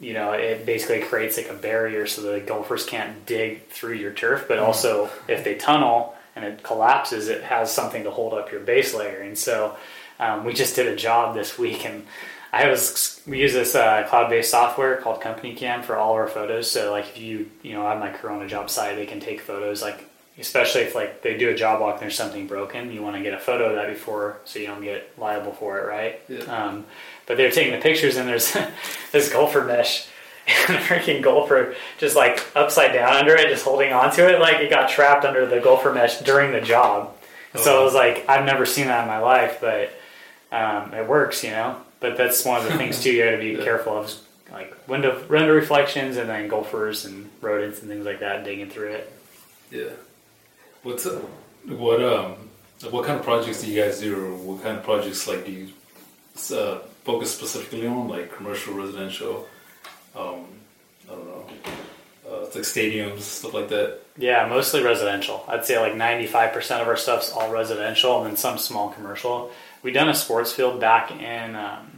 [0.00, 4.12] you know it basically creates like a barrier so the gophers can't dig through your
[4.12, 8.50] turf, but also if they tunnel and it collapses, it has something to hold up
[8.50, 9.20] your base layer.
[9.20, 9.76] And so
[10.18, 12.06] um, we just did a job this week, and
[12.52, 16.70] I was we use this uh, cloud-based software called Company Cam for all our photos.
[16.70, 19.20] So like if you you know have my crew on a job site, they can
[19.20, 19.82] take photos.
[19.82, 23.16] Like especially if like they do a job walk and there's something broken, you want
[23.16, 26.20] to get a photo of that before so you don't get liable for it, right?
[26.28, 26.44] Yeah.
[26.44, 26.86] Um,
[27.26, 28.56] but they're taking the pictures, and there's
[29.12, 30.06] this gopher mesh.
[30.46, 34.70] And freaking gopher just like upside down under it, just holding onto it, like it
[34.70, 37.16] got trapped under the gopher mesh during the job.
[37.54, 39.90] So I was like, I've never seen that in my life, but
[40.50, 41.76] um, it works, you know.
[42.00, 43.12] But that's one of the things too.
[43.12, 43.64] You got to be Yeah.
[43.64, 44.12] careful of,
[44.50, 48.92] like window window reflections, and then gophers and rodents and things like that digging through
[48.92, 49.12] it.
[49.70, 49.90] Yeah.
[50.82, 51.20] What's uh,
[51.68, 52.34] what um
[52.90, 55.52] what kind of projects do you guys do, or what kind of projects like do
[55.52, 55.68] you
[56.56, 59.46] uh, focus specifically on, like commercial, residential?
[60.14, 60.44] Um,
[61.08, 61.44] I don't know.
[62.30, 63.98] Uh, it's like stadiums, stuff like that.
[64.16, 65.44] Yeah, mostly residential.
[65.48, 69.50] I'd say like 95% of our stuff's all residential and then some small commercial.
[69.82, 71.90] We done a sports field back in um,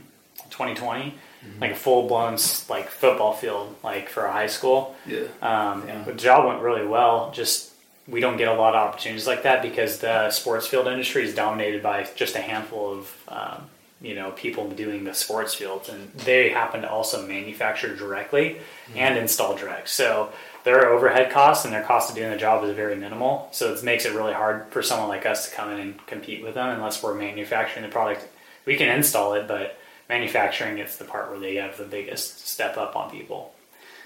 [0.50, 1.14] 2020,
[1.60, 2.38] like a full blown
[2.70, 4.94] like football field, like for a high school.
[5.06, 5.24] Yeah.
[5.42, 6.02] Um, Yeah.
[6.04, 7.30] The job went really well.
[7.32, 7.72] Just
[8.08, 11.34] we don't get a lot of opportunities like that because the sports field industry is
[11.34, 13.66] dominated by just a handful of um,
[14.04, 18.58] you know people doing the sports fields, and they happen to also manufacture directly
[18.94, 19.88] and install direct.
[19.88, 20.32] So
[20.64, 23.48] their overhead costs and their cost of doing the job is very minimal.
[23.52, 26.42] So it makes it really hard for someone like us to come in and compete
[26.42, 28.26] with them unless we're manufacturing the product.
[28.64, 32.76] We can install it, but manufacturing it's the part where they have the biggest step
[32.76, 33.54] up on people.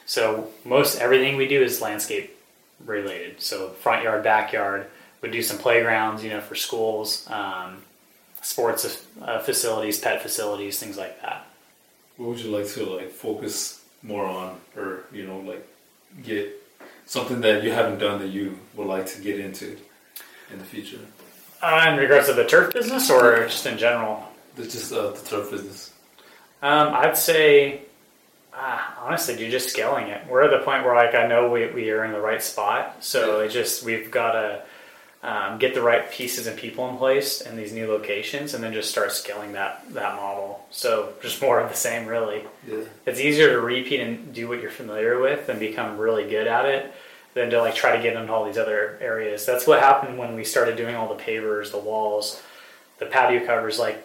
[0.06, 2.36] So most everything we do is landscape
[2.84, 3.40] related.
[3.40, 4.86] So front yard, backyard.
[5.20, 7.82] We do some playgrounds, you know, for schools, um,
[8.52, 11.46] sports uh, facilities, pet facilities, things like that.
[12.16, 15.66] What would you like to like focus more on, or you know, like
[16.22, 16.44] get
[17.06, 19.76] something that you haven't done that you would like to get into
[20.52, 20.98] in the future?
[21.60, 24.22] Uh, in regards to the turf business, or just in general,
[24.56, 25.92] It's just uh, the turf business.
[26.62, 27.82] um, I'd say
[28.54, 30.20] uh, honestly, dude, just scaling it.
[30.28, 32.96] We're at the point where like I know we, we are in the right spot,
[33.04, 33.46] so Yeah.
[33.46, 34.62] it just we've got to
[35.22, 38.72] um, get the right pieces and people in place in these new locations, and then
[38.72, 40.64] just start scaling that that model.
[40.70, 42.44] So just more of the same, really.
[42.66, 42.84] Yeah.
[43.06, 46.66] It's easier to repeat and do what you're familiar with and become really good at
[46.66, 46.94] it
[47.34, 49.44] than to like try to get into all these other areas.
[49.44, 52.42] That's what happened when we started doing all the pavers, the walls,
[52.98, 53.78] the patio covers.
[53.78, 54.04] Like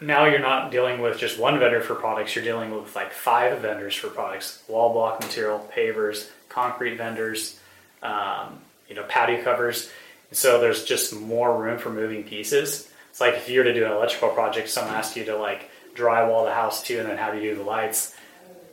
[0.00, 3.60] now you're not dealing with just one vendor for products, you're dealing with like five
[3.60, 7.58] vendors for products wall block material, pavers, concrete vendors,
[8.02, 9.90] um, you know, patio covers.
[10.34, 12.88] So there's just more room for moving pieces.
[13.10, 15.70] It's like if you were to do an electrical project, someone asked you to like
[15.94, 18.14] drywall the house too and then have you do the lights.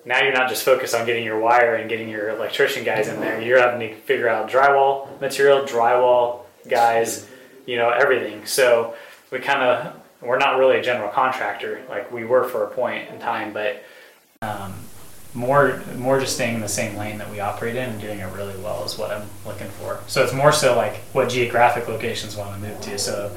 [0.04, 3.19] Now you're not just focused on getting your wire and getting your electrician guys in
[3.21, 3.39] there.
[3.39, 7.30] You're having to figure out drywall material, drywall guys,
[7.67, 8.45] you know, everything.
[8.47, 8.95] So
[9.30, 13.10] we kind of we're not really a general contractor like we were for a point
[13.10, 13.84] in time, but
[14.41, 14.74] um,
[15.34, 18.34] more more just staying in the same lane that we operate in and doing it
[18.34, 20.02] really well is what I'm looking for.
[20.08, 22.98] So it's more so like what geographic locations want to move to.
[22.98, 23.30] So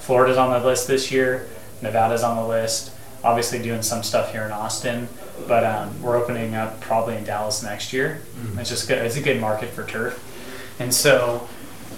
[0.00, 1.48] Florida's on the list this year,
[1.82, 2.92] Nevada's on the list.
[3.22, 5.08] Obviously doing some stuff here in Austin,
[5.48, 8.20] but um, we're opening up probably in Dallas next year.
[8.36, 8.58] Mm-hmm.
[8.58, 8.98] It's just good.
[8.98, 10.22] It's a good market for turf,
[10.78, 11.48] and so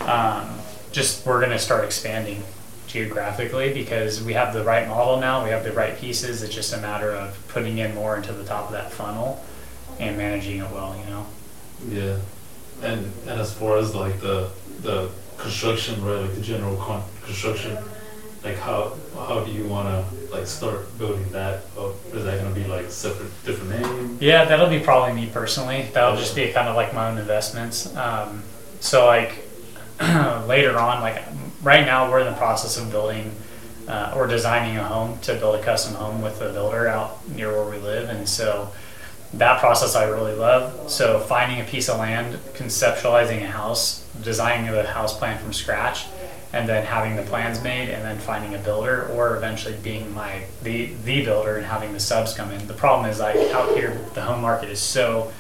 [0.03, 0.49] um,
[0.93, 2.45] just we're going to start expanding
[2.87, 6.43] geographically because we have the right model now, we have the right pieces.
[6.43, 9.45] It's just a matter of putting in more into the top of that funnel
[9.99, 11.27] and managing it well, you know.
[11.89, 12.19] Yeah,
[12.83, 17.77] and and as far as like the the construction, right, like the general con- construction,
[18.45, 21.95] like how how do you want to like start building that up?
[22.13, 24.19] Is that going to be like separate different name?
[24.21, 25.89] Yeah, that'll be probably me personally.
[25.93, 27.95] That'll just be kind of like my own investments.
[27.97, 28.43] Um,
[28.81, 29.45] so like
[30.01, 31.23] later on, like
[31.63, 33.35] right now we're in the process of building
[33.89, 37.51] uh, or designing a home to build a custom home with a builder out near
[37.53, 38.71] where we live, and so
[39.35, 40.91] that process I really love.
[40.91, 46.07] So finding a piece of land, conceptualizing a house, designing the house plan from scratch,
[46.53, 50.45] and then having the plans made, and then finding a builder, or eventually being my
[50.63, 52.67] the the builder and having the subs come in.
[52.67, 55.33] The problem is like out here, the home market is so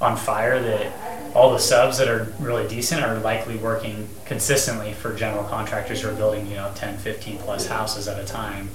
[0.00, 0.92] on fire that
[1.36, 6.08] all the subs that are really decent are likely working consistently for general contractors who
[6.08, 8.70] are building, you know, 10, 15 plus houses at a time.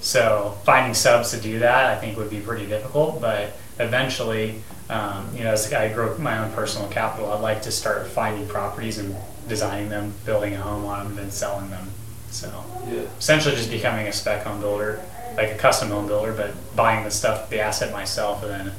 [0.00, 3.22] So finding subs to do that, I think, would be pretty difficult.
[3.22, 4.56] But eventually,
[4.90, 8.46] um, you know, as I grow my own personal capital, I'd like to start finding
[8.46, 9.16] properties and
[9.48, 11.88] designing them, building a home on them, and then selling them.
[12.28, 13.04] So yeah.
[13.18, 15.02] essentially, just becoming a spec home builder,
[15.38, 18.72] like a custom home builder, but buying the stuff, the asset myself, and then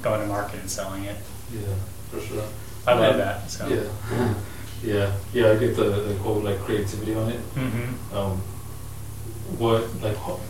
[0.00, 1.16] going to market and selling it.
[1.52, 1.74] Yeah,
[2.10, 2.44] for sure.
[2.90, 3.50] I love that.
[3.50, 3.68] So.
[3.68, 4.34] Yeah,
[4.82, 5.52] yeah, yeah.
[5.52, 7.40] I get the, the whole like creativity on it.
[7.54, 8.16] Mm-hmm.
[8.16, 8.38] Um,
[9.58, 10.40] what like how,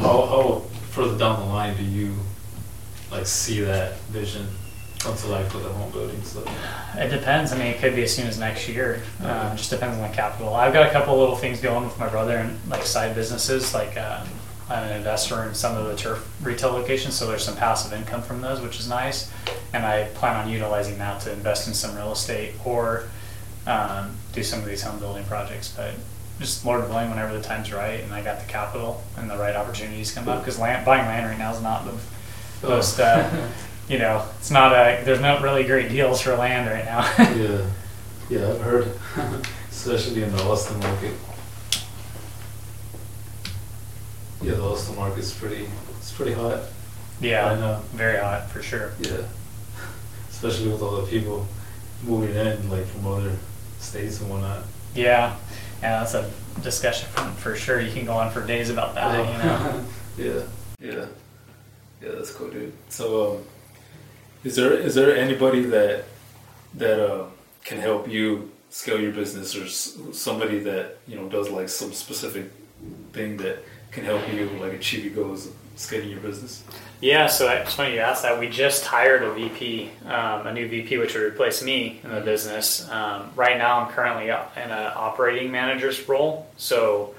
[0.00, 2.14] how further down the line do you
[3.10, 4.46] like see that vision
[4.98, 6.46] come to life with the home building stuff?
[6.96, 7.52] It depends.
[7.52, 9.02] I mean, it could be as soon as next year.
[9.20, 9.28] Okay.
[9.28, 10.54] Um, just depends on the capital.
[10.54, 13.96] I've got a couple little things going with my brother and like side businesses, like.
[13.96, 14.26] Um,
[14.68, 18.22] I'm an investor in some of the turf retail locations, so there's some passive income
[18.22, 19.30] from those, which is nice.
[19.72, 23.04] And I plan on utilizing that to invest in some real estate or
[23.66, 25.72] um, do some of these home building projects.
[25.76, 25.94] But
[26.40, 29.54] just Lord willing, whenever the time's right and I got the capital and the right
[29.54, 31.92] opportunities come up, because land, buying land right now is not the
[32.64, 32.68] oh.
[32.68, 33.48] most, uh,
[33.88, 37.02] you know, it's not a, there's not really great deals for land right now.
[37.36, 37.66] yeah,
[38.28, 38.98] yeah, I've heard,
[39.70, 41.14] especially in the Austin market.
[44.46, 45.66] Yeah, the Austin market's pretty.
[45.98, 46.60] It's pretty hot.
[47.20, 47.82] Yeah, I know.
[47.94, 48.92] Very hot for sure.
[49.00, 49.22] Yeah,
[50.30, 51.48] especially with all the people
[52.04, 53.32] moving in, like from other
[53.80, 54.62] states and whatnot.
[54.94, 55.34] Yeah,
[55.82, 56.30] yeah, that's a
[56.62, 57.80] discussion for, for sure.
[57.80, 59.18] You can go on for days about that.
[59.18, 59.84] You know.
[60.16, 60.42] yeah,
[60.78, 61.06] yeah,
[62.00, 62.12] yeah.
[62.14, 62.72] That's cool, dude.
[62.88, 63.42] So, um,
[64.44, 66.04] is there is there anybody that
[66.74, 67.24] that uh,
[67.64, 71.92] can help you scale your business, or s- somebody that you know does like some
[71.92, 72.52] specific
[73.12, 73.58] thing that
[73.96, 76.62] can help you like achieve your goals scaling your business?
[77.00, 78.38] Yeah, so it's funny you asked that.
[78.38, 82.20] We just hired a VP, um, a new VP, which would replace me in the
[82.20, 82.88] business.
[82.90, 87.14] Um, right now, I'm currently in an operating manager's role, so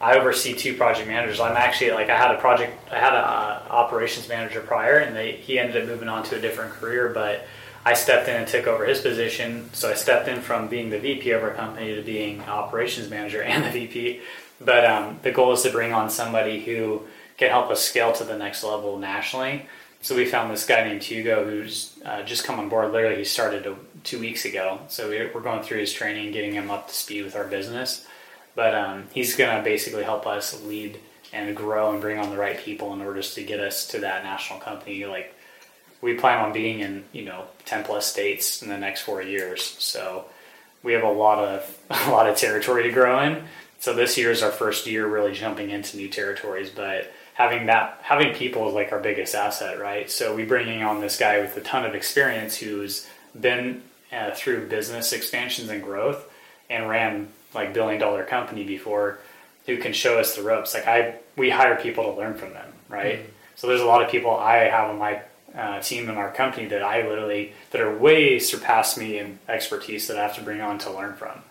[0.00, 1.38] I oversee two project managers.
[1.38, 5.14] I'm actually like I had a project, I had an uh, operations manager prior, and
[5.14, 7.46] they, he ended up moving on to a different career, but.
[7.84, 9.68] I stepped in and took over his position.
[9.72, 13.42] So I stepped in from being the VP of our company to being operations manager
[13.42, 14.20] and the VP.
[14.64, 17.02] But um, the goal is to bring on somebody who
[17.36, 19.66] can help us scale to the next level nationally.
[20.00, 22.92] So we found this guy named Hugo who's uh, just come on board.
[22.92, 24.80] Literally, he started a, two weeks ago.
[24.88, 28.06] So we're going through his training, getting him up to speed with our business.
[28.54, 30.98] But um, he's going to basically help us lead
[31.32, 34.24] and grow and bring on the right people in order to get us to that
[34.24, 35.04] national company.
[35.06, 35.34] Like
[36.00, 39.62] we plan on being in you know ten plus states in the next four years.
[39.62, 40.26] So
[40.82, 43.44] we have a lot of a lot of territory to grow in.
[43.82, 47.98] So this year is our first year really jumping into new territories, but having that
[48.02, 50.08] having people is like our biggest asset, right?
[50.08, 53.08] So we bringing on this guy with a ton of experience who's
[53.40, 56.30] been uh, through business expansions and growth
[56.70, 59.18] and ran like billion dollar company before
[59.66, 60.74] who can show us the ropes.
[60.74, 63.18] Like I, we hire people to learn from them, right?
[63.18, 63.30] Mm-hmm.
[63.56, 65.22] So there's a lot of people I have on my
[65.56, 70.06] uh, team in our company that I literally that are way surpass me in expertise
[70.06, 71.42] that I have to bring on to learn from.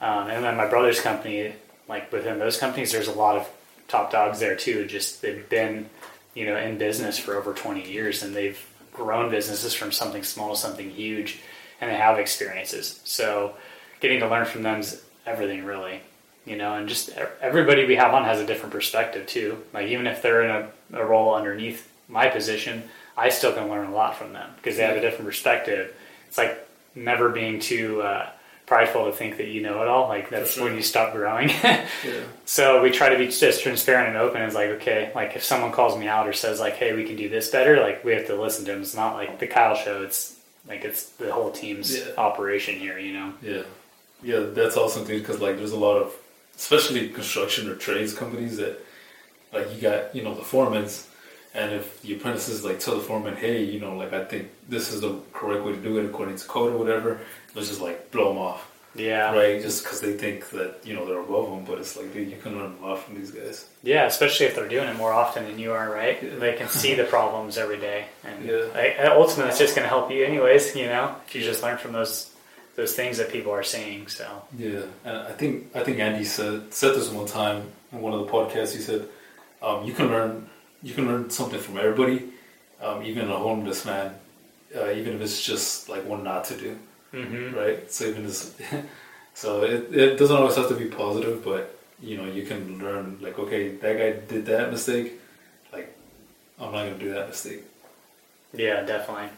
[0.00, 1.54] Um, and then my brother's company,
[1.88, 3.48] like within those companies, there's a lot of
[3.88, 4.86] top dogs there too.
[4.86, 5.88] Just they've been,
[6.34, 8.58] you know, in business for over 20 years and they've
[8.92, 11.40] grown businesses from something small to something huge,
[11.80, 13.00] and they have experiences.
[13.04, 13.54] So
[14.00, 16.00] getting to learn from them is everything really
[16.44, 20.06] you know and just everybody we have on has a different perspective too like even
[20.06, 22.82] if they're in a, a role underneath my position
[23.16, 25.94] i still can learn a lot from them because they have a different perspective
[26.28, 28.28] it's like never being too uh,
[28.66, 30.64] prideful to think that you know it all like that's sure.
[30.64, 31.86] when you stop growing yeah.
[32.46, 35.70] so we try to be just transparent and open it's like okay like if someone
[35.70, 38.26] calls me out or says like hey we can do this better like we have
[38.26, 41.50] to listen to them it's not like the kyle show it's like it's the whole
[41.50, 42.06] team's yeah.
[42.16, 43.62] operation here you know yeah
[44.24, 46.14] yeah, that's awesome too because like there's a lot of,
[46.56, 48.80] especially construction or trades companies that,
[49.52, 51.06] like you got you know the foremans,
[51.52, 54.90] and if the apprentices like tell the foreman, hey, you know, like I think this
[54.92, 57.20] is the correct way to do it according to code or whatever,
[57.54, 58.70] let's just like blow them off.
[58.96, 59.34] Yeah.
[59.34, 59.60] Right.
[59.60, 62.36] Just because they think that you know they're above them, but it's like dude, you
[62.36, 63.66] can learn a lot from these guys.
[63.82, 66.22] Yeah, especially if they're doing it more often than you are, right?
[66.22, 66.36] Yeah.
[66.36, 69.14] They can see the problems every day, and yeah.
[69.16, 70.76] ultimately, it's just going to help you anyways.
[70.76, 72.30] You know, if you just learn from those
[72.76, 74.06] those things that people are seeing.
[74.06, 78.12] So yeah, and I think I think Andy said said this one time in one
[78.12, 78.74] of the podcasts.
[78.74, 79.08] He said
[79.62, 80.48] um, you can learn
[80.82, 82.30] you can learn something from everybody,
[82.80, 84.14] um, even a homeless man,
[84.76, 86.78] uh, even if it's just like one not to do,
[87.14, 87.56] mm-hmm.
[87.56, 87.90] right?
[87.90, 88.54] So even this,
[89.34, 93.18] so it it doesn't always have to be positive, but you know you can learn
[93.20, 95.14] like okay that guy did that mistake,
[95.72, 95.96] like
[96.58, 97.62] I'm not gonna do that mistake.
[98.52, 99.28] Yeah, definitely.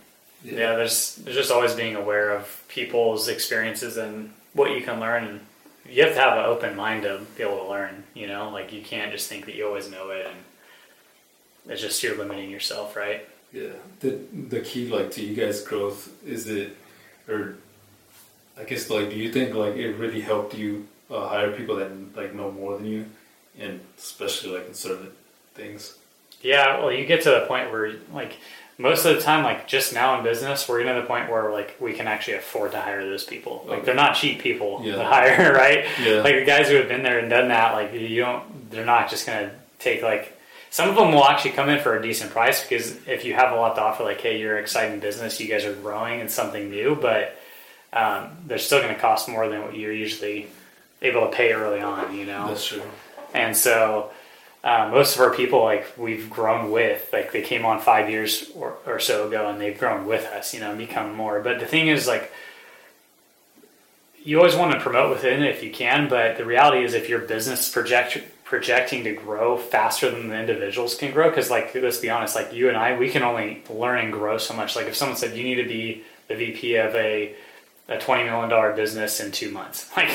[0.45, 0.59] Yeah.
[0.59, 5.25] yeah, there's there's just always being aware of people's experiences and what you can learn.
[5.25, 5.41] And
[5.89, 8.05] you have to have an open mind to be able to learn.
[8.15, 12.03] You know, like you can't just think that you always know it, and it's just
[12.03, 13.27] you're limiting yourself, right?
[13.53, 13.71] Yeah.
[14.01, 16.77] The the key, like to you guys' growth, is it,
[17.29, 17.57] or
[18.59, 22.17] I guess, like, do you think like it really helped you uh, hire people that
[22.17, 23.07] like know more than you,
[23.59, 25.11] and especially like in certain
[25.55, 25.97] things?
[26.41, 26.79] Yeah.
[26.81, 28.37] Well, you get to the point where like
[28.79, 31.51] most of the time, like just now in business, we're getting to the point where
[31.51, 33.65] like we can actually afford to hire those people.
[33.67, 33.87] Like okay.
[33.87, 34.97] they're not cheap people yeah.
[34.97, 35.87] to hire, right?
[36.01, 36.21] Yeah.
[36.21, 39.11] Like the guys who have been there and done that, like you don't, they're not
[39.11, 40.33] just gonna take like.
[40.69, 43.53] Some of them will actually come in for a decent price because if you have
[43.53, 46.69] a lot to offer, like hey, you're exciting business, you guys are growing and something
[46.69, 47.39] new, but
[47.93, 50.49] um, they're still going to cost more than what you're usually
[51.03, 52.15] able to pay early on.
[52.15, 52.83] You know, that's true.
[53.35, 54.11] And so
[54.67, 58.51] uh, most of our people like we've grown with like they came on five years
[58.57, 61.61] or, or so ago and they've grown with us you know and become more but
[61.61, 62.33] the thing is like
[64.25, 67.09] you always want to promote within it if you can but the reality is if
[67.09, 71.99] your business project projecting to grow faster than the individuals can grow because like let's
[71.99, 74.89] be honest like you and i we can only learn and grow so much like
[74.89, 77.33] if someone said you need to be the vp of a,
[77.89, 80.11] a $20 million business in two months like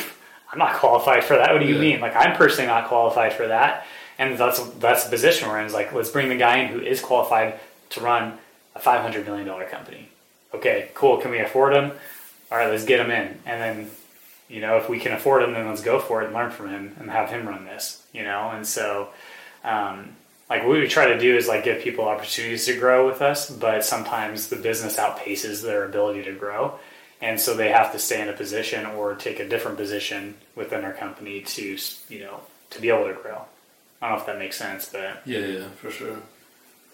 [0.51, 1.81] i'm not qualified for that what do you yeah.
[1.81, 3.85] mean like i'm personally not qualified for that
[4.21, 5.65] and that's that's the position we're in.
[5.65, 7.59] Is like let's bring the guy in who is qualified
[7.91, 8.37] to run
[8.75, 10.09] a five hundred million dollar company.
[10.53, 11.17] Okay, cool.
[11.17, 11.91] Can we afford him?
[12.51, 13.91] All right, let's get him in, and then
[14.47, 16.69] you know if we can afford him, then let's go for it and learn from
[16.69, 18.05] him and have him run this.
[18.13, 19.09] You know, and so.
[19.63, 20.15] Um,
[20.49, 23.49] like what we try to do is like give people opportunities to grow with us,
[23.49, 26.77] but sometimes the business outpaces their ability to grow,
[27.21, 30.83] and so they have to stay in a position or take a different position within
[30.83, 31.77] our company to
[32.09, 33.45] you know to be able to grow.
[34.01, 36.17] I don't know if that makes sense, but yeah, yeah, for sure.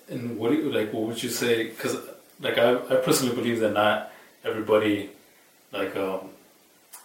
[0.09, 0.93] And what do you like?
[0.93, 1.65] What would you say?
[1.65, 1.97] Because
[2.39, 4.11] like I, I personally believe that not
[4.43, 5.09] everybody
[5.71, 6.29] like um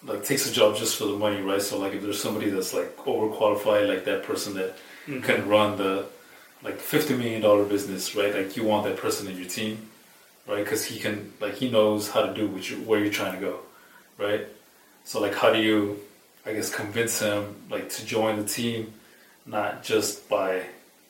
[0.04, 1.62] like takes a job just for the money, right?
[1.62, 5.20] So like if there's somebody that's like overqualified, like that person that mm-hmm.
[5.20, 6.06] can run the
[6.62, 8.34] like fifty million dollar business, right?
[8.34, 9.88] Like you want that person in your team,
[10.46, 10.64] right?
[10.64, 13.40] Because he can like he knows how to do what you where you're trying to
[13.40, 13.60] go,
[14.18, 14.46] right?
[15.04, 16.00] So like how do you,
[16.46, 18.94] I guess, convince him like to join the team?
[19.46, 20.62] not just by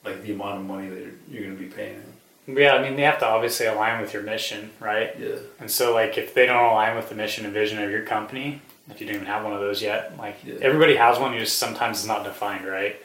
[0.05, 2.59] like the amount of money that you're, you're going to be paying them.
[2.59, 5.15] Yeah, I mean they have to obviously align with your mission, right?
[5.19, 5.37] Yeah.
[5.61, 8.61] And so like if they don't align with the mission and vision of your company,
[8.91, 10.57] if you don't even have one of those yet, like yeah.
[10.61, 12.97] everybody has one, you just sometimes it's not defined, right?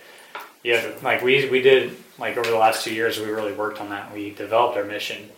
[0.63, 3.89] Yeah, like we we did like over the last two years, we really worked on
[3.89, 4.11] that.
[4.11, 5.30] We developed our mission,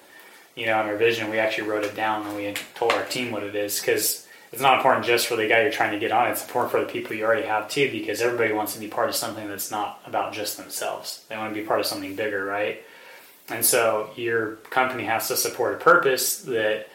[0.60, 1.30] you know, and our vision.
[1.30, 4.62] We actually wrote it down and we told our team what it is because it's
[4.62, 6.30] not important just for the guy you're trying to get on.
[6.30, 9.08] It's important for the people you already have too, because everybody wants to be part
[9.08, 11.24] of something that's not about just themselves.
[11.30, 12.84] They want to be part of something bigger, right?
[13.48, 16.90] And so your company has to support a purpose that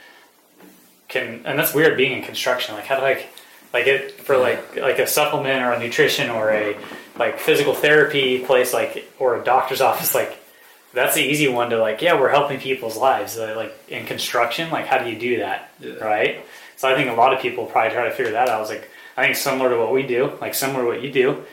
[1.09, 2.75] can, and that's weird being in construction.
[2.75, 3.25] Like, how do I,
[3.73, 6.77] like it for like like a supplement or a nutrition or a
[7.19, 10.44] like physical therapy place, like or a doctor's office, like
[10.95, 12.01] that's the easy one to like.
[12.01, 13.37] Yeah, we're helping people's lives.
[13.37, 15.95] Uh, like in construction, like how do you do that, Yeah.
[15.95, 16.45] right?
[16.77, 18.57] So I think a lot of people probably try to figure that out.
[18.57, 21.11] I was like, I think similar to what we do, like similar to what you
[21.13, 21.45] do,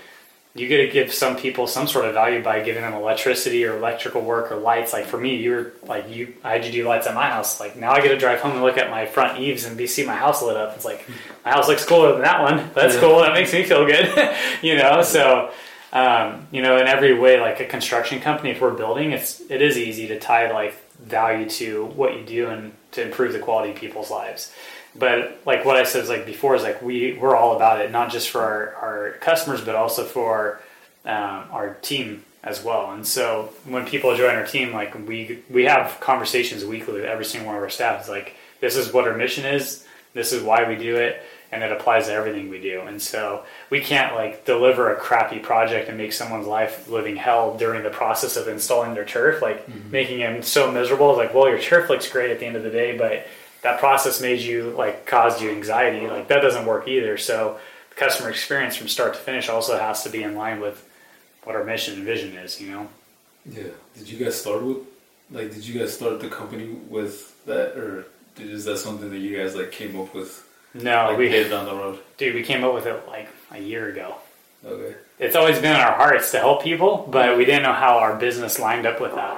[0.53, 3.77] you got to give some people some sort of value by giving them electricity or
[3.77, 4.91] electrical work or lights.
[4.91, 7.59] Like for me, you were like you, I had you do lights at my house.
[7.61, 9.87] Like now I get to drive home and look at my front eaves and be
[9.87, 10.75] see my house lit up.
[10.75, 11.07] It's like
[11.45, 12.69] my house looks cooler than that one.
[12.75, 12.99] That's Yeah.
[12.99, 13.19] cool.
[13.19, 14.09] That makes me feel good.
[14.61, 15.51] you know, so
[15.93, 19.61] um, you know, in every way, like a construction company, if we're building, it's it
[19.61, 23.71] is easy to tie like value to what you do and to improve the quality
[23.71, 24.53] of people's lives.
[24.95, 27.91] But like what I said is like before is like we we're all about it,
[27.91, 30.61] not just for our, our customers, but also for
[31.05, 32.91] um, our team as well.
[32.91, 37.25] And so when people join our team, like we we have conversations weekly with every
[37.25, 38.01] single one of our staff.
[38.01, 41.21] It's like this is what our mission is, this is why we do it,
[41.52, 42.82] and it applies to everything we do.
[42.82, 47.58] And so we can't like deliver a crappy project and make someone's life living hell
[47.58, 49.91] during the process of installing their turf, like mm-hmm.
[49.91, 51.16] making them so miserable.
[51.16, 53.28] Like, well, your turf looks great at the end of the day, but
[53.64, 56.08] that process made you like caused you anxiety.
[56.08, 57.18] Like that doesn't work either.
[57.18, 60.88] So the customer experience from start to finish also has to be in line with
[61.43, 62.88] what our mission and vision is, you know?
[63.45, 63.64] Yeah.
[63.97, 64.78] Did you guys start with,
[65.32, 68.06] like, did you guys start the company with that, or
[68.38, 71.65] is that something that you guys like came up with, No, like, we later down
[71.65, 71.99] the road?
[72.17, 74.15] dude, we came up with it like a year ago.
[74.65, 74.95] Okay.
[75.19, 78.15] It's always been in our hearts to help people, but we didn't know how our
[78.15, 79.38] business lined up with that.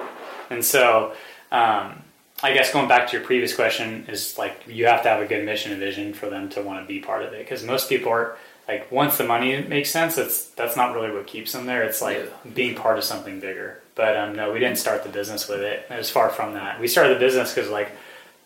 [0.50, 1.14] And so,
[1.50, 2.02] um,
[2.42, 5.26] I guess going back to your previous question is like you have to have a
[5.26, 7.38] good mission and vision for them to want to be part of it.
[7.38, 8.36] Because most people are
[8.68, 11.82] like, once the money makes sense, it's that's not really what keeps them there.
[11.84, 12.50] It's like Yeah.
[12.52, 13.80] being part of something bigger.
[13.94, 15.86] But um, no, we didn't start the business with it.
[15.88, 16.80] It was far from that.
[16.80, 17.90] We started the business because like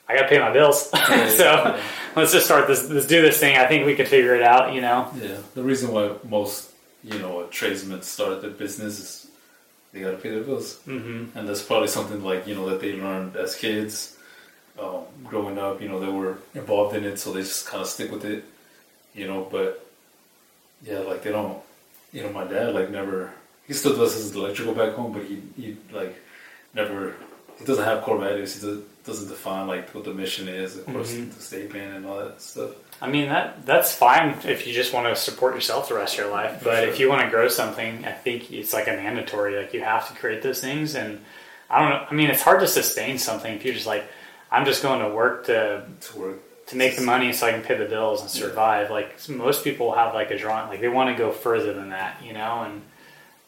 [0.08, 1.80] I got to pay my bills, so yeah.
[2.16, 2.88] let's just start this.
[2.88, 3.58] Let's do this thing.
[3.58, 4.72] I think we can figure it out.
[4.74, 5.10] You know.
[5.20, 5.36] Yeah.
[5.54, 6.70] The reason why most,
[7.04, 9.28] you know, tradesmen start their business is
[9.92, 10.80] they gotta pay their bills.
[10.86, 11.36] Mm-hmm.
[11.36, 14.16] and that's probably something like you know that they learned as kids
[14.80, 17.88] um, growing up you know they were involved in it so they just kind of
[17.88, 18.44] stick with it
[19.14, 19.84] you know but
[20.82, 21.58] yeah like they don't
[22.12, 23.32] you know my dad like never
[23.66, 26.16] he still does his electrical back home but he, he like
[26.74, 27.16] never
[27.58, 30.86] he doesn't have core values It does, doesn't define like what the mission is of
[30.86, 31.34] course Mhm.
[31.34, 35.06] the statement and all that stuff I mean that that's fine if you just want
[35.06, 36.60] to support yourself the rest of your life.
[36.64, 36.88] But Sure.
[36.88, 39.56] if you want to grow something, I think it's like a mandatory.
[39.56, 40.96] Like you have to create those things.
[40.96, 41.20] And
[41.70, 42.06] I don't know.
[42.10, 44.04] I mean, it's hard to sustain something if you're just like,
[44.50, 47.62] I'm just going to work to to work to make the money so I can
[47.62, 48.90] pay the bills and survive.
[48.90, 50.68] Like most people have like a drawing.
[50.68, 52.62] Like they want to go further than that, you know.
[52.66, 52.82] And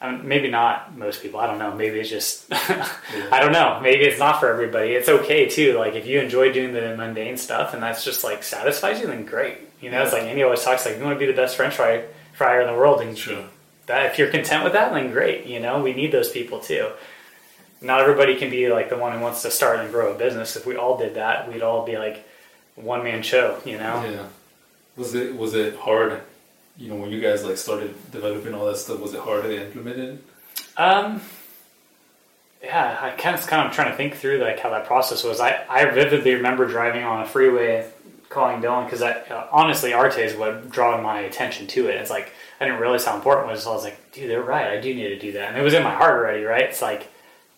[0.00, 1.40] I mean, maybe not most people.
[1.40, 1.74] I don't know.
[1.74, 3.80] Maybe it's just I don't know.
[3.82, 4.92] Maybe it's not for everybody.
[4.92, 5.78] It's okay too.
[5.78, 9.24] Like if you enjoy doing the mundane stuff and that's just like satisfies you, then
[9.24, 9.58] great.
[9.80, 11.74] You know, it's like Andy always talks like you want to be the best French
[11.74, 13.44] fry fryer in the world, and sure
[13.86, 15.46] that if you're content with that, then great.
[15.46, 16.90] You know, we need those people too.
[17.82, 20.54] Not everybody can be like the one who wants to start and grow a business.
[20.54, 22.26] If we all did that, we'd all be like
[22.74, 23.58] one man show.
[23.64, 24.04] You know.
[24.04, 24.26] yeah
[24.96, 26.20] was it was it hard
[26.80, 29.64] you know when you guys like started developing all that stuff was it hard to
[29.66, 30.24] implement it
[30.76, 31.20] Um,
[32.62, 35.40] yeah, I kind of kind of trying to think through like how that process was.
[35.40, 37.90] I, I vividly remember driving on a freeway,
[38.28, 41.96] calling Dylan because I uh, honestly Arte is what drew my attention to it.
[41.96, 43.64] It's like I didn't realize how important it was.
[43.64, 44.68] So I was like, dude, they're right.
[44.76, 46.44] I do need to do that, and it was in my heart already.
[46.44, 46.64] Right?
[46.64, 47.08] It's like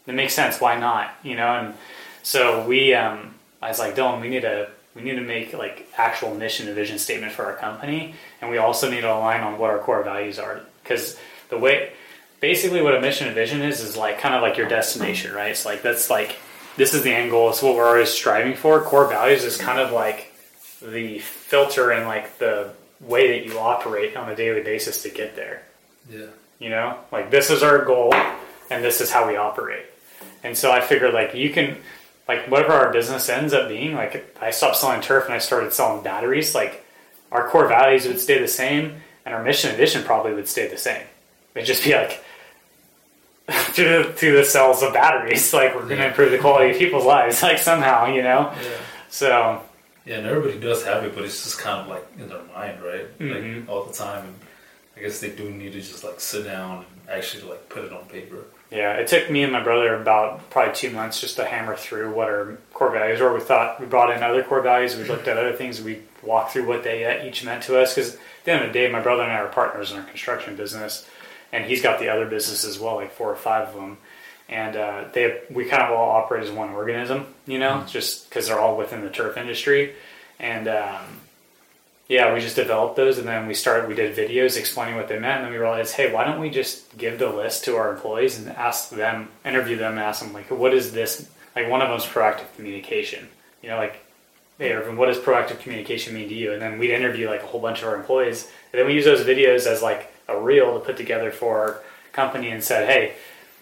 [0.07, 0.61] it makes sense.
[0.61, 1.15] Why not?
[1.23, 1.49] You know.
[1.59, 1.75] And
[2.23, 5.89] so we, um, I was like, Dylan, we need to we need to make like
[5.97, 9.59] actual mission and vision statement for our company, and we also need to align on
[9.59, 11.19] what our core values are because
[11.49, 11.93] the way
[12.41, 15.51] basically what a mission and vision is is like kind of like your destination, right?
[15.51, 16.37] It's like that's like
[16.77, 17.51] this is the end goal.
[17.51, 18.81] It's what we're always striving for.
[18.83, 20.35] Core values is kind of like
[20.83, 25.37] the filter and like the way that you operate on a daily basis to get
[25.37, 25.63] there.
[26.11, 26.27] yeah
[26.59, 28.15] You know, like this is our goal,
[28.71, 29.87] and this is how we operate.
[30.45, 31.79] And so I figured like you can
[32.35, 33.95] like whatever our business ends up being.
[33.95, 36.55] Like I stopped selling turf and I started selling batteries.
[36.55, 36.85] Like
[37.31, 40.67] our core values would stay the same, and our mission and vision probably would stay
[40.69, 41.03] the same.
[41.55, 42.23] It'd just be like
[43.75, 45.53] to the to the cells of batteries.
[45.53, 46.09] Like we're going to Yeah.
[46.09, 47.43] improve the quality of people's lives.
[47.43, 48.53] Like somehow, you know.
[48.63, 48.69] yeah
[49.11, 49.63] So
[50.07, 52.83] Yeah, and everybody does have it, but it's just kind of like in their mind,
[52.83, 53.19] right?
[53.19, 53.61] Mhm.
[53.61, 54.25] Like all the time.
[54.25, 54.35] And
[54.97, 57.93] I guess they do need to just like sit down and actually like put it
[57.93, 58.39] on paper.
[58.73, 62.15] Yeah, it took me and my brother about probably two months just to hammer through
[62.15, 63.35] what our core values were.
[63.35, 64.97] We thought we brought in other core values.
[64.97, 65.83] We looked at other things.
[65.83, 67.95] We walked through what they each meant to us.
[67.95, 70.05] Because at the end of the day, my brother and I are partners in our
[70.05, 71.07] construction business,
[71.53, 73.99] and he's got the other business as well, like four or five of them.
[74.49, 78.49] And uh, they we kind of all operate as one organism, you know, just because
[78.49, 79.95] they're all within the turf industry.
[80.39, 81.21] and um,
[82.09, 83.89] yeah, we just developed those, and then we started.
[83.89, 86.51] We did videos explaining what they meant, and then we realized, hey, why don't we
[86.51, 90.51] just give the list to our employees and ask them, interview them, ask them like,
[90.51, 91.29] what is this?
[91.55, 93.29] Like one of them's proactive communication.
[93.63, 94.05] You know, like,
[94.59, 96.53] hey, Irvin, what does proactive communication mean to you?
[96.53, 99.05] And then we'd interview like a whole bunch of our employees, and then we use
[99.05, 101.83] those videos as like a reel to put together for our
[102.13, 103.15] company, and said, hey.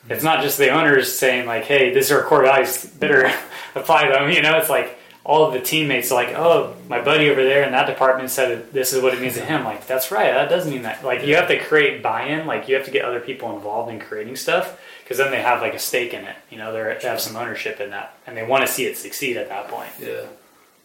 [0.09, 2.87] It's not just the owners saying like, "Hey, these are our core values.
[2.87, 3.31] Better
[3.75, 7.29] apply them." You know, it's like all of the teammates are like, oh, my buddy
[7.29, 9.65] over there in that department said this is what it means to him.
[9.65, 10.33] Like, that's right.
[10.33, 11.05] That doesn't mean that.
[11.05, 12.47] Like, you have to create buy-in.
[12.47, 15.61] Like, you have to get other people involved in creating stuff because then they have
[15.61, 16.37] like a stake in it.
[16.51, 18.97] You know, they they have some ownership in that, and they want to see it
[18.97, 19.91] succeed at that point.
[20.01, 20.23] Yeah.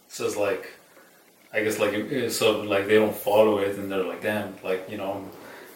[0.08, 0.70] So it's like,
[1.52, 4.98] I guess like so like they don't follow it, and they're like, damn, like you
[4.98, 5.30] know, I'm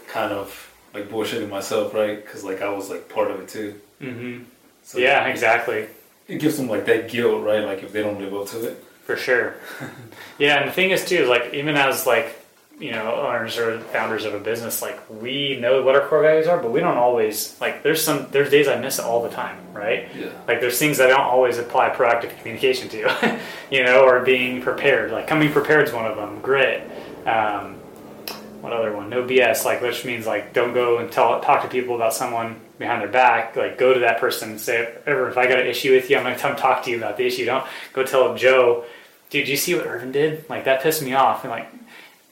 [0.09, 2.23] kind of like bullshitting myself, right?
[2.23, 3.81] Because like I was like part of it too.
[4.03, 4.45] Mm-hmm.
[4.83, 5.87] So yeah, exactly
[6.31, 7.65] it gives them like that guilt, right?
[7.65, 8.85] Like if they don't live up to it.
[9.03, 9.57] For sure.
[10.39, 12.37] yeah, and the thing is too, like even as like
[12.79, 16.47] you know owners or founders of a business, like we know what our core values
[16.47, 17.83] are, but we don't always like.
[17.83, 20.09] There's some there's days I miss it all the time, right?
[20.17, 20.29] Yeah.
[20.47, 23.41] Like there's things I don't always apply proactive communication to,
[23.73, 25.11] you know, or being prepared.
[25.11, 26.41] Like coming prepared is one of them.
[26.41, 26.89] Grit.
[27.27, 27.80] Um,
[28.61, 29.11] what other one?
[29.11, 29.65] No BS.
[29.65, 33.09] Like which means like don't go and tell talk to people about someone behind their
[33.09, 36.17] back, like go to that person and say, if I got an issue with you,
[36.17, 37.45] I'm going to come talk to you about the issue.
[37.45, 38.85] Don't go tell Joe,
[39.29, 40.49] dude, you see what Irvin did?
[40.49, 41.45] Like that pissed me off.
[41.45, 41.69] And like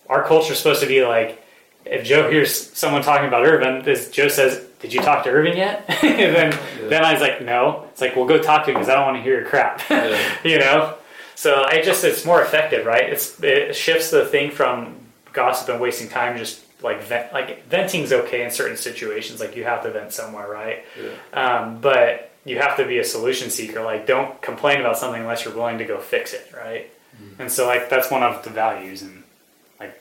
[0.09, 1.45] our culture is supposed to be like,
[1.85, 5.57] if Joe hears someone talking about Irvin, this Joe says, "Did you talk to Irvin
[5.57, 6.89] yet?" and then yeah.
[6.89, 9.07] then I was like, "No." It's like, "Well, go talk to him because I don't
[9.07, 10.19] want to hear your crap." Yeah.
[10.45, 10.95] you know.
[11.35, 13.09] So I just it's more effective, right?
[13.09, 14.98] It's it shifts the thing from
[15.33, 19.41] gossip and wasting time just like vent, like venting's okay in certain situations.
[19.41, 20.85] Like you have to vent somewhere, right?
[21.01, 21.61] Yeah.
[21.61, 23.83] Um, but you have to be a solution seeker.
[23.83, 26.91] Like don't complain about something unless you're willing to go fix it, right?
[27.15, 27.43] Mm-hmm.
[27.43, 29.25] And so like that's one of the values, and
[29.81, 30.01] like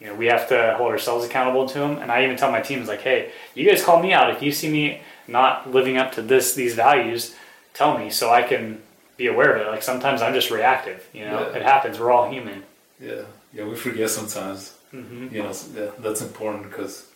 [0.00, 1.98] you know we have to hold ourselves accountable to them.
[1.98, 4.52] And I even tell my teams like, hey, you guys call me out if you
[4.52, 7.34] see me not living up to this these values.
[7.74, 8.82] Tell me so I can
[9.16, 9.70] be aware of it.
[9.70, 11.08] Like sometimes I'm just reactive.
[11.12, 11.56] You know, yeah.
[11.56, 11.98] it happens.
[11.98, 12.64] We're all human.
[13.00, 13.22] Yeah,
[13.52, 14.74] yeah, we forget sometimes.
[14.92, 15.34] Mm-hmm.
[15.34, 17.06] You know, yeah, that's important because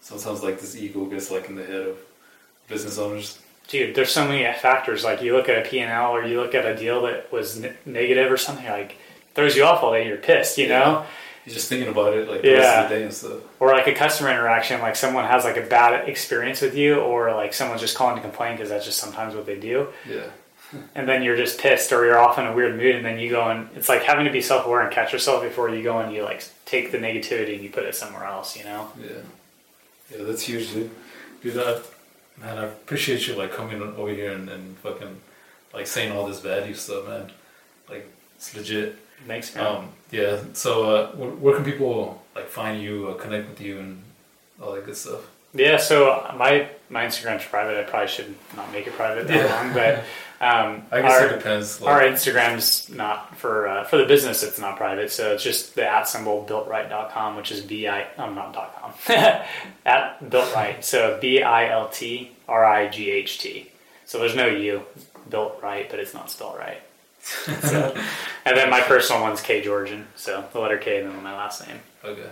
[0.00, 1.98] sometimes like this ego gets like in the head of
[2.68, 3.38] business owners.
[3.68, 5.04] Dude, there's so many factors.
[5.04, 7.74] Like you look at a P&L or you look at a deal that was ne-
[7.86, 8.96] negative or something, like
[9.34, 10.06] throws you off all day.
[10.06, 10.78] You're pissed, you yeah.
[10.78, 11.06] know.
[11.46, 12.58] You're just thinking about it like the yeah.
[12.58, 13.60] rest of the day and stuff.
[13.60, 17.34] Or like a customer interaction, like someone has like a bad experience with you, or
[17.34, 19.88] like someone's just calling to complain because that's just sometimes what they do.
[20.08, 20.26] Yeah
[20.94, 23.30] and then you're just pissed or you're off in a weird mood and then you
[23.30, 26.14] go and it's like having to be self-aware and catch yourself before you go and
[26.14, 28.90] you like take the negativity and you put it somewhere else you know?
[29.00, 29.08] Yeah.
[30.10, 30.90] Yeah that's huge dude
[31.42, 31.80] dude uh,
[32.40, 35.20] man i appreciate you like coming over here and, and fucking
[35.72, 37.30] like saying all this value stuff man.
[37.88, 38.96] Like it's legit.
[39.26, 39.66] Thanks man.
[39.66, 43.78] Um yeah so uh, where, where, can people like find you uh, connect with you
[43.78, 44.02] and
[44.60, 48.86] all that good stuff yeah so my my instagram's private i probably should not make
[48.86, 49.62] it private that yeah.
[49.62, 50.04] long but
[50.40, 51.80] um, I guess our, it depends.
[51.80, 54.42] Like, our Instagram's not for uh, for the business.
[54.42, 58.06] It's not private, so it's just the at symbol biltright.com, which is b i.
[58.18, 58.92] I'm not dot com
[59.86, 60.82] at biltright.
[60.82, 63.70] So b i l t r i g h t.
[64.04, 64.82] So there's no u.
[65.30, 66.82] built right, but it's not spelled right.
[67.20, 67.96] so,
[68.44, 71.66] and then my personal one's K Georgian, so the letter K and then my last
[71.66, 71.80] name.
[72.04, 72.28] Okay.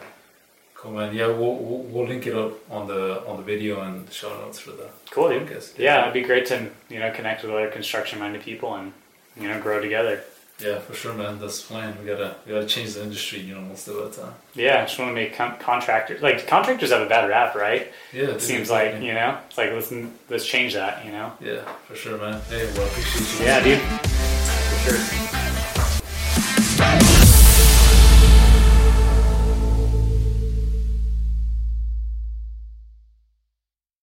[0.82, 1.14] Cool man.
[1.14, 4.30] Yeah, we'll, we'll, we'll link it up on the on the video and the show
[4.40, 5.46] notes for the cool dude.
[5.46, 5.78] Podcast.
[5.78, 8.92] Yeah, it'd be great to you know connect with other construction minded people and
[9.40, 10.24] you know grow together.
[10.58, 11.38] Yeah, for sure, man.
[11.38, 11.96] That's the plan.
[12.00, 14.34] We gotta we gotta change the industry, you know, most of the time.
[14.54, 17.92] Yeah, I just want to make con- contractors like contractors have a bad rap, right?
[18.12, 19.92] Yeah, it seems like you know, it's like let's
[20.28, 21.32] let's change that, you know.
[21.40, 22.40] Yeah, for sure, man.
[22.48, 23.46] Hey, well, appreciate you.
[23.46, 25.41] Yeah, dude, for sure.